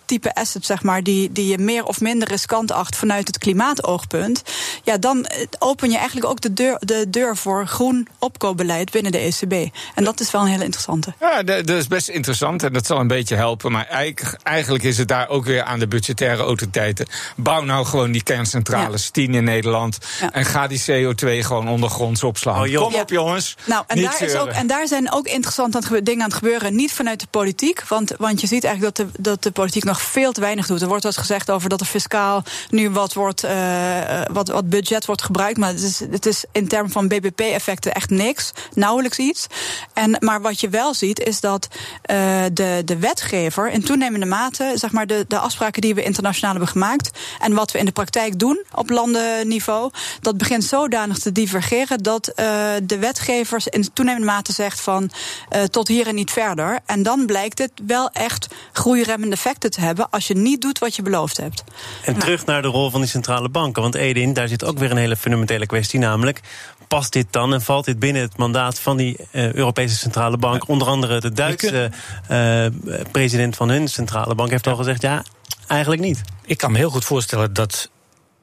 type 0.05 0.35
assets, 0.35 0.67
zeg 0.67 0.83
maar, 0.83 1.03
die, 1.03 1.33
die 1.33 1.47
je 1.47 1.59
meer 1.59 1.85
of 1.85 2.01
minder 2.01 2.29
riskant 2.29 2.73
acht 2.73 2.97
vanuit 2.97 3.27
het 3.27 3.39
klimaatoogpunt. 3.39 4.43
Ja, 4.83 4.97
dan 4.97 5.27
open 5.59 5.91
je 5.91 5.97
eigenlijk 5.97 6.27
ook 6.27 6.41
de 6.41 6.53
deur, 6.53 6.77
de 6.81 7.11
deur 7.11 7.37
voor 7.37 7.67
groen 7.67 8.09
opkoopbeleid 8.19 8.91
binnen 8.91 9.13
de 9.13 9.19
ECB. 9.19 9.75
En 9.95 10.05
dat 10.05 10.21
is 10.21 10.31
wel 10.31 10.41
een 10.41 10.47
hele 10.47 10.65
interessante. 10.65 11.15
Ja, 11.21 11.43
dat 11.43 11.69
is 11.69 11.87
best 11.87 12.09
interessant 12.09 12.63
en 12.63 12.73
dat 12.73 12.87
zal 12.87 13.01
een 13.01 13.07
beetje 13.07 13.37
helpen. 13.37 13.73
Maar 13.73 13.87
eigenlijk, 14.07 14.43
eigenlijk 14.43 14.85
is 14.85 14.99
het 14.99 15.09
daar 15.09 15.29
ook 15.29 15.45
weer 15.45 15.63
aan 15.63 15.79
de 15.79 15.89
budgettaire 15.89 16.43
autoriteiten. 16.43 17.07
Bouw 17.37 17.63
nou 17.63 17.87
gewoon 17.87 18.13
die 18.13 18.23
kerncentrales, 18.23 19.05
ja. 19.05 19.09
tien 19.13 19.35
in 19.35 19.45
Nederland. 19.45 19.99
Ja. 20.21 20.33
En 20.33 20.45
ga 20.45 20.67
die 20.67 20.81
CO2 20.81 21.29
gewoon 21.47 21.69
ondergronds 21.69 22.23
opslaan. 22.23 22.69
Oh, 22.69 22.83
Kom 22.83 22.95
op, 22.95 23.11
jongens. 23.11 23.57
Nou, 23.65 23.85
en 23.87 24.03
daar, 24.03 24.23
is 24.23 24.35
ook, 24.35 24.49
en 24.49 24.67
daar 24.67 24.87
zijn 24.87 25.13
ook 25.13 25.27
interessante 25.27 26.03
dingen 26.03 26.23
aan 26.23 26.29
het 26.29 26.39
gebeuren. 26.39 26.75
Niet 26.75 26.93
vanuit 26.93 27.21
de 27.21 27.27
politiek. 27.31 27.89
Want, 27.89 28.13
want 28.19 28.41
je 28.41 28.47
ziet 28.47 28.65
eigenlijk 28.65 28.97
dat 28.97 29.07
de, 29.07 29.23
dat 29.23 29.43
de 29.43 29.51
politiek 29.51 29.85
nog 29.85 30.01
veel 30.01 30.33
te 30.33 30.41
weinig 30.41 30.67
doet. 30.67 30.83
Er 30.83 30.89
wordt 30.89 31.05
wat 31.05 31.17
gezegd 31.17 31.51
over 31.51 31.69
dat 31.69 31.81
er 31.81 31.87
fiscaal 31.87 32.45
nu 32.71 32.91
wat, 32.91 33.15
wordt, 33.15 33.45
uh, 33.45 34.23
wat, 34.33 34.49
wat 34.49 34.69
budget 34.69 35.07
wordt 35.07 35.23
gebruikt. 35.23 35.59
Maar 35.59 35.69
het 35.69 35.83
is, 35.83 36.01
het 36.11 36.27
is 36.27 36.45
in 36.53 36.69
termen 36.69 36.91
van 36.91 37.09
BBP-effecten 37.09 37.95
echt 37.95 38.11
niks. 38.11 38.53
Nauwelijks 38.75 39.19
iets. 39.19 39.47
En, 39.93 40.17
maar 40.21 40.41
wat 40.41 40.61
je 40.61 40.69
wel 40.69 40.95
ziet, 40.95 41.21
is 41.21 41.41
dat 41.41 41.69
uh, 42.11 42.45
de, 42.53 42.83
de 42.85 42.99
wetgever 42.99 43.71
in 43.71 43.83
toenemende 43.97 44.27
mate, 44.27 44.73
zeg 44.75 44.93
maar, 44.93 45.07
de, 45.07 45.25
de 45.29 45.39
afspraken 45.39 45.83
die 45.83 45.95
we 45.95 46.03
internationaal 46.03 46.51
hebben 46.51 46.69
gemaakt 46.69 47.11
en 47.41 47.53
wat 47.53 47.73
we 47.73 47.79
in 47.79 47.85
de 47.85 47.93
praktijk 47.93 48.39
doen 48.39 48.65
op 48.75 48.91
landenniveau, 48.91 49.91
dat 50.21 50.39
begint 50.39 50.65
zodanig 50.65 51.19
te 51.19 51.33
divergeren 51.33 52.03
dat 52.03 52.29
uh, 52.29 52.45
de 52.83 52.99
wetgevers 52.99 53.67
in 53.67 53.93
toenemende 53.93 54.27
mate 54.27 54.53
zegt 54.53 54.81
van 54.81 55.11
uh, 55.55 55.63
tot 55.63 55.89
hier 55.89 56.07
en 56.07 56.15
niet 56.15 56.31
verder. 56.31 56.79
En 56.87 57.03
dan 57.03 57.27
blijkt 57.27 57.59
het 57.59 57.73
wel 57.87 58.11
echt 58.11 58.49
groeiremmende 58.73 59.35
effecten 59.35 59.71
te 59.71 59.81
hebben 59.81 60.11
als 60.11 60.27
je 60.27 60.35
niet 60.35 60.61
doet 60.61 60.79
wat 60.79 60.97
je 60.97 61.03
beloofd 61.03 61.37
hebt. 61.37 61.65
En 62.05 62.13
nou. 62.13 62.19
terug 62.19 62.47
naar 62.47 62.63
de 62.63 62.69
rol 62.69 62.91
van 62.91 63.01
die 63.01 63.11
centrale 63.11 63.49
banken. 63.49 63.83
Want 63.83 63.95
Edin, 63.95 64.33
daar 64.33 64.49
zit 64.49 64.65
ook 64.65 64.79
weer 64.79 64.91
een 64.91 64.97
hele 64.97 65.17
fundamentele 65.17 65.67
kwestie, 65.67 65.99
namelijk 65.99 66.41
past 66.89 67.13
dit 67.13 67.27
dan 67.31 67.53
en 67.53 67.63
valt 67.63 67.85
dit 67.85 67.99
binnen 67.99 68.23
het 68.23 68.37
mandaat 68.37 68.81
van 68.81 68.97
die 68.97 69.17
uh, 69.33 69.53
Europese 69.53 69.97
Centrale 69.97 70.37
Bank? 70.37 70.69
Onder 70.69 70.89
andere 70.89 71.21
de 71.21 71.33
Duitse 71.33 71.91
uh, 72.31 72.67
president 73.11 73.57
van 73.57 73.69
hun 73.69 73.86
centrale 73.89 74.35
bank 74.35 74.51
heeft 74.51 74.67
al 74.67 74.77
gezegd: 74.77 75.03
ja, 75.03 75.25
eigenlijk 75.67 76.03
niet. 76.03 76.21
Ik 76.45 76.59
kan 76.59 76.73
me 76.73 76.79
heel 76.79 76.91
goed 76.91 77.05
voorstellen 77.05 77.53
dat. 77.53 77.91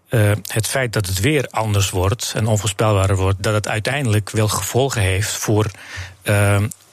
Uh, 0.10 0.32
het 0.48 0.68
feit 0.68 0.94
dat 0.94 1.06
het 1.06 1.20
weer 1.20 1.48
anders 1.50 1.90
wordt 1.90 2.32
en 2.36 2.48
onvoorspelbaarder 2.48 3.16
wordt, 3.16 3.44
dat 3.44 3.54
het 3.54 3.68
uiteindelijk 3.68 4.30
wel 4.30 4.48
gevolgen 4.48 5.02
heeft 5.02 5.32
voor 5.32 5.72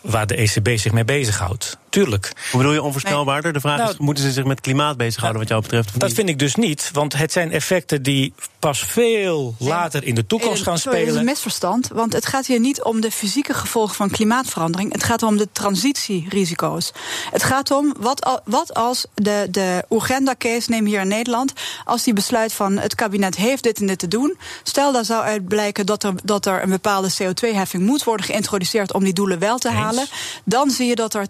waar 0.00 0.26
de 0.26 0.34
ECB 0.34 0.78
zich 0.78 0.92
mee 0.92 1.04
bezighoudt. 1.04 1.78
Tuurlijk. 1.90 2.32
Hoe 2.50 2.60
bedoel 2.60 2.72
je 2.72 2.82
onvoorspelbaarder? 2.82 3.52
De 3.52 3.60
vraag 3.60 3.78
nou, 3.78 3.90
is, 3.90 3.98
moeten 3.98 4.24
ze 4.24 4.32
zich 4.32 4.44
met 4.44 4.60
klimaat 4.60 4.96
bezighouden 4.96 5.40
nou, 5.42 5.54
wat 5.54 5.68
jou 5.68 5.80
betreft? 5.80 6.00
Dat 6.00 6.12
vind 6.12 6.28
ik 6.28 6.38
dus 6.38 6.54
niet, 6.54 6.90
want 6.92 7.16
het 7.16 7.32
zijn 7.32 7.52
effecten 7.52 8.02
die 8.02 8.32
pas 8.58 8.84
veel 8.84 9.54
later 9.58 10.04
in 10.04 10.14
de 10.14 10.26
toekomst 10.26 10.62
gaan 10.62 10.78
sorry, 10.78 10.98
spelen. 10.98 11.06
Dat 11.06 11.14
is 11.14 11.20
een 11.20 11.34
misverstand, 11.34 11.88
want 11.88 12.12
het 12.12 12.26
gaat 12.26 12.46
hier 12.46 12.60
niet 12.60 12.82
om 12.82 13.00
de 13.00 13.10
fysieke 13.10 13.54
gevolgen 13.54 13.94
van 13.94 14.10
klimaatverandering. 14.10 14.92
Het 14.92 15.04
gaat 15.04 15.22
om 15.22 15.36
de 15.36 15.48
transitierisico's. 15.52 16.92
Het 17.30 17.42
gaat 17.42 17.70
om, 17.70 17.94
wat, 17.98 18.40
wat 18.44 18.74
als 18.74 19.06
de, 19.14 19.46
de 19.50 19.84
Urgenda-case, 19.90 20.70
neem 20.70 20.86
hier 20.86 21.00
in 21.00 21.08
Nederland... 21.08 21.52
als 21.84 22.02
die 22.02 22.14
besluit 22.14 22.52
van 22.52 22.78
het 22.78 22.94
kabinet 22.94 23.36
heeft 23.36 23.62
dit 23.62 23.80
en 23.80 23.86
dit 23.86 23.98
te 23.98 24.08
doen... 24.08 24.38
stel 24.62 24.92
daar 24.92 25.04
zou 25.04 25.22
uit 25.22 25.48
blijken 25.48 25.86
dat 25.86 26.02
er, 26.02 26.12
dat 26.24 26.46
er 26.46 26.62
een 26.62 26.70
bepaalde 26.70 27.12
CO2-heffing 27.12 27.82
moet 27.82 28.04
worden 28.04 28.26
geïntroduceerd... 28.26 28.92
om 28.92 29.04
die 29.04 29.12
doelen 29.12 29.38
wel 29.38 29.58
te 29.58 29.70
halen, 29.70 30.06
dan 30.44 30.70
zie 30.70 30.86
je 30.86 30.94
dat 30.94 31.14
er 31.14 31.28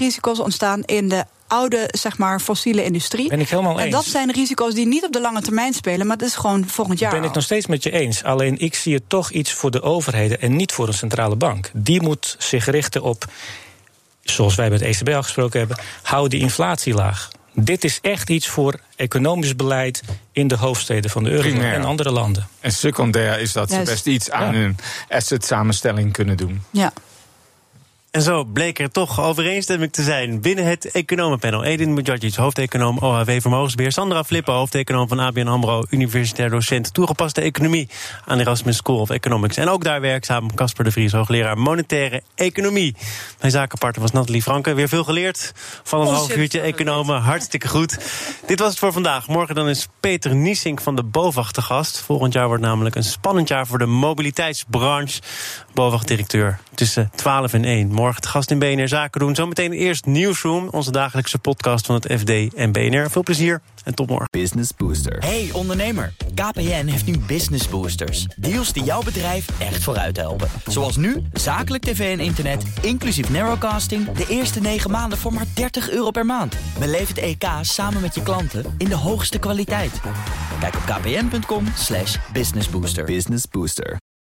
transitierisico's 0.00 0.38
ontstaan 0.38 0.82
in 0.82 1.08
de 1.08 1.24
oude, 1.46 1.88
zeg 1.90 2.18
maar, 2.18 2.40
fossiele 2.40 2.84
industrie. 2.84 3.28
Ben 3.28 3.40
ik 3.40 3.48
helemaal 3.48 3.72
eens. 3.72 3.82
En 3.82 3.90
dat 3.90 4.04
zijn 4.04 4.32
risico's 4.32 4.74
die 4.74 4.86
niet 4.86 5.04
op 5.04 5.12
de 5.12 5.20
lange 5.20 5.40
termijn 5.40 5.72
spelen, 5.72 6.06
maar 6.06 6.16
dat 6.16 6.28
is 6.28 6.34
gewoon 6.34 6.68
volgend 6.68 6.98
jaar. 6.98 7.10
Ben 7.10 7.24
ik 7.24 7.34
nog 7.34 7.44
steeds 7.44 7.66
met 7.66 7.82
je 7.82 7.90
eens. 7.90 8.24
Alleen 8.24 8.58
ik 8.58 8.74
zie 8.74 8.94
het 8.94 9.02
toch 9.06 9.30
iets 9.30 9.52
voor 9.52 9.70
de 9.70 9.82
overheden 9.82 10.40
en 10.40 10.56
niet 10.56 10.72
voor 10.72 10.86
een 10.86 10.94
centrale 10.94 11.36
bank. 11.36 11.70
Die 11.74 12.02
moet 12.02 12.36
zich 12.38 12.64
richten 12.66 13.02
op, 13.02 13.24
zoals 14.22 14.54
wij 14.54 14.70
met 14.70 14.82
ECB 14.82 15.08
afgesproken 15.08 15.58
hebben, 15.58 15.78
hou 16.02 16.28
die 16.28 16.40
inflatie 16.40 16.94
laag. 16.94 17.30
Dit 17.54 17.84
is 17.84 17.98
echt 18.02 18.30
iets 18.30 18.48
voor 18.48 18.80
economisch 18.96 19.56
beleid 19.56 20.02
in 20.32 20.48
de 20.48 20.56
hoofdsteden 20.56 21.10
van 21.10 21.24
de 21.24 21.30
euro 21.30 21.48
en 21.48 21.84
andere 21.84 22.10
landen. 22.10 22.48
En 22.60 22.72
secundair 22.72 23.40
is 23.40 23.52
dat 23.52 23.70
ze 23.70 23.82
best 23.84 24.06
iets 24.06 24.30
aan 24.30 24.54
ja. 24.54 24.60
hun 24.60 24.76
asset 25.08 25.44
samenstelling 25.44 26.12
kunnen 26.12 26.36
doen. 26.36 26.62
Ja. 26.70 26.92
En 28.10 28.22
zo 28.22 28.44
bleek 28.44 28.78
er 28.78 28.90
toch 28.90 29.20
overeenstemming 29.20 29.92
te 29.92 30.02
zijn 30.02 30.40
binnen 30.40 30.64
het 30.64 30.90
economenpanel. 30.90 31.64
Edin 31.64 31.94
Mujadjic, 31.94 32.34
hoofdeconoom 32.34 32.98
OHW 32.98 33.30
Vermogensbeheer. 33.40 33.92
Sandra 33.92 34.24
Flippen, 34.24 34.54
hoofdeconoom 34.54 35.08
van 35.08 35.18
ABN 35.18 35.46
AMRO, 35.46 35.82
universitair 35.90 36.50
docent 36.50 36.94
toegepaste 36.94 37.40
economie 37.40 37.88
aan 38.24 38.36
de 38.36 38.42
Erasmus 38.42 38.76
School 38.76 39.00
of 39.00 39.10
Economics. 39.10 39.56
En 39.56 39.68
ook 39.68 39.84
daar 39.84 40.00
werkzaam 40.00 40.54
Casper 40.54 40.84
de 40.84 40.90
Vries, 40.90 41.12
hoogleraar 41.12 41.58
monetaire 41.58 42.22
economie. 42.34 42.96
Mijn 43.40 43.52
zakenpartner 43.52 44.02
was 44.02 44.12
Nathalie 44.12 44.42
Franke. 44.42 44.74
Weer 44.74 44.88
veel 44.88 45.04
geleerd 45.04 45.52
van 45.82 46.00
een 46.00 46.14
half 46.14 46.36
uurtje 46.36 46.60
economen. 46.60 47.20
Hartstikke 47.20 47.68
goed. 47.68 47.98
Dit 48.46 48.58
was 48.58 48.68
het 48.70 48.78
voor 48.78 48.92
vandaag. 48.92 49.28
Morgen 49.28 49.54
dan 49.54 49.68
is 49.68 49.88
Peter 50.00 50.34
Niesink 50.34 50.80
van 50.80 50.96
de 50.96 51.02
BOVAG 51.02 51.52
te 51.52 51.62
gast. 51.62 52.00
Volgend 52.00 52.32
jaar 52.32 52.46
wordt 52.46 52.62
namelijk 52.62 52.94
een 52.94 53.04
spannend 53.04 53.48
jaar 53.48 53.66
voor 53.66 53.78
de 53.78 53.86
mobiliteitsbranche. 53.86 55.20
BOVAG-directeur 55.74 56.58
tussen 56.74 57.10
12 57.14 57.52
en 57.52 57.64
1 57.64 57.92
morgen 57.92 58.22
te 58.22 58.28
gast 58.28 58.50
in 58.50 58.58
BNR 58.58 58.88
Zaken 58.88 59.20
doen. 59.20 59.34
Zometeen 59.34 59.72
eerst 59.72 60.06
Nieuwsroom, 60.06 60.68
onze 60.68 60.90
dagelijkse 60.90 61.38
podcast 61.38 61.86
van 61.86 61.94
het 61.94 62.20
FD 62.20 62.54
en 62.54 62.72
BNR. 62.72 63.10
Veel 63.10 63.22
plezier 63.22 63.60
en 63.84 63.94
tot 63.94 64.08
morgen. 64.08 64.28
Business 64.30 64.70
Booster. 64.76 65.18
Hey 65.18 65.50
ondernemer, 65.52 66.12
KPN 66.34 66.86
heeft 66.86 67.06
nu 67.06 67.18
Business 67.18 67.68
Boosters. 67.68 68.26
Deals 68.36 68.72
die 68.72 68.84
jouw 68.84 69.02
bedrijf 69.02 69.46
echt 69.58 69.82
vooruit 69.82 70.16
helpen. 70.16 70.48
Zoals 70.66 70.96
nu, 70.96 71.22
zakelijk 71.32 71.84
tv 71.84 72.18
en 72.18 72.24
internet, 72.24 72.64
inclusief 72.82 73.30
narrowcasting... 73.30 74.12
de 74.12 74.26
eerste 74.28 74.60
9 74.60 74.90
maanden 74.90 75.18
voor 75.18 75.32
maar 75.32 75.46
30 75.54 75.90
euro 75.90 76.10
per 76.10 76.26
maand. 76.26 76.56
Beleef 76.78 77.08
het 77.08 77.18
EK 77.18 77.44
samen 77.60 78.00
met 78.00 78.14
je 78.14 78.22
klanten 78.22 78.74
in 78.78 78.88
de 78.88 78.96
hoogste 78.96 79.38
kwaliteit. 79.38 80.00
Kijk 80.60 80.74
op 80.74 80.82
kpn.com 80.82 81.64
businessbooster. 82.32 83.04
Business 83.04 83.44
Booster. 83.50 83.98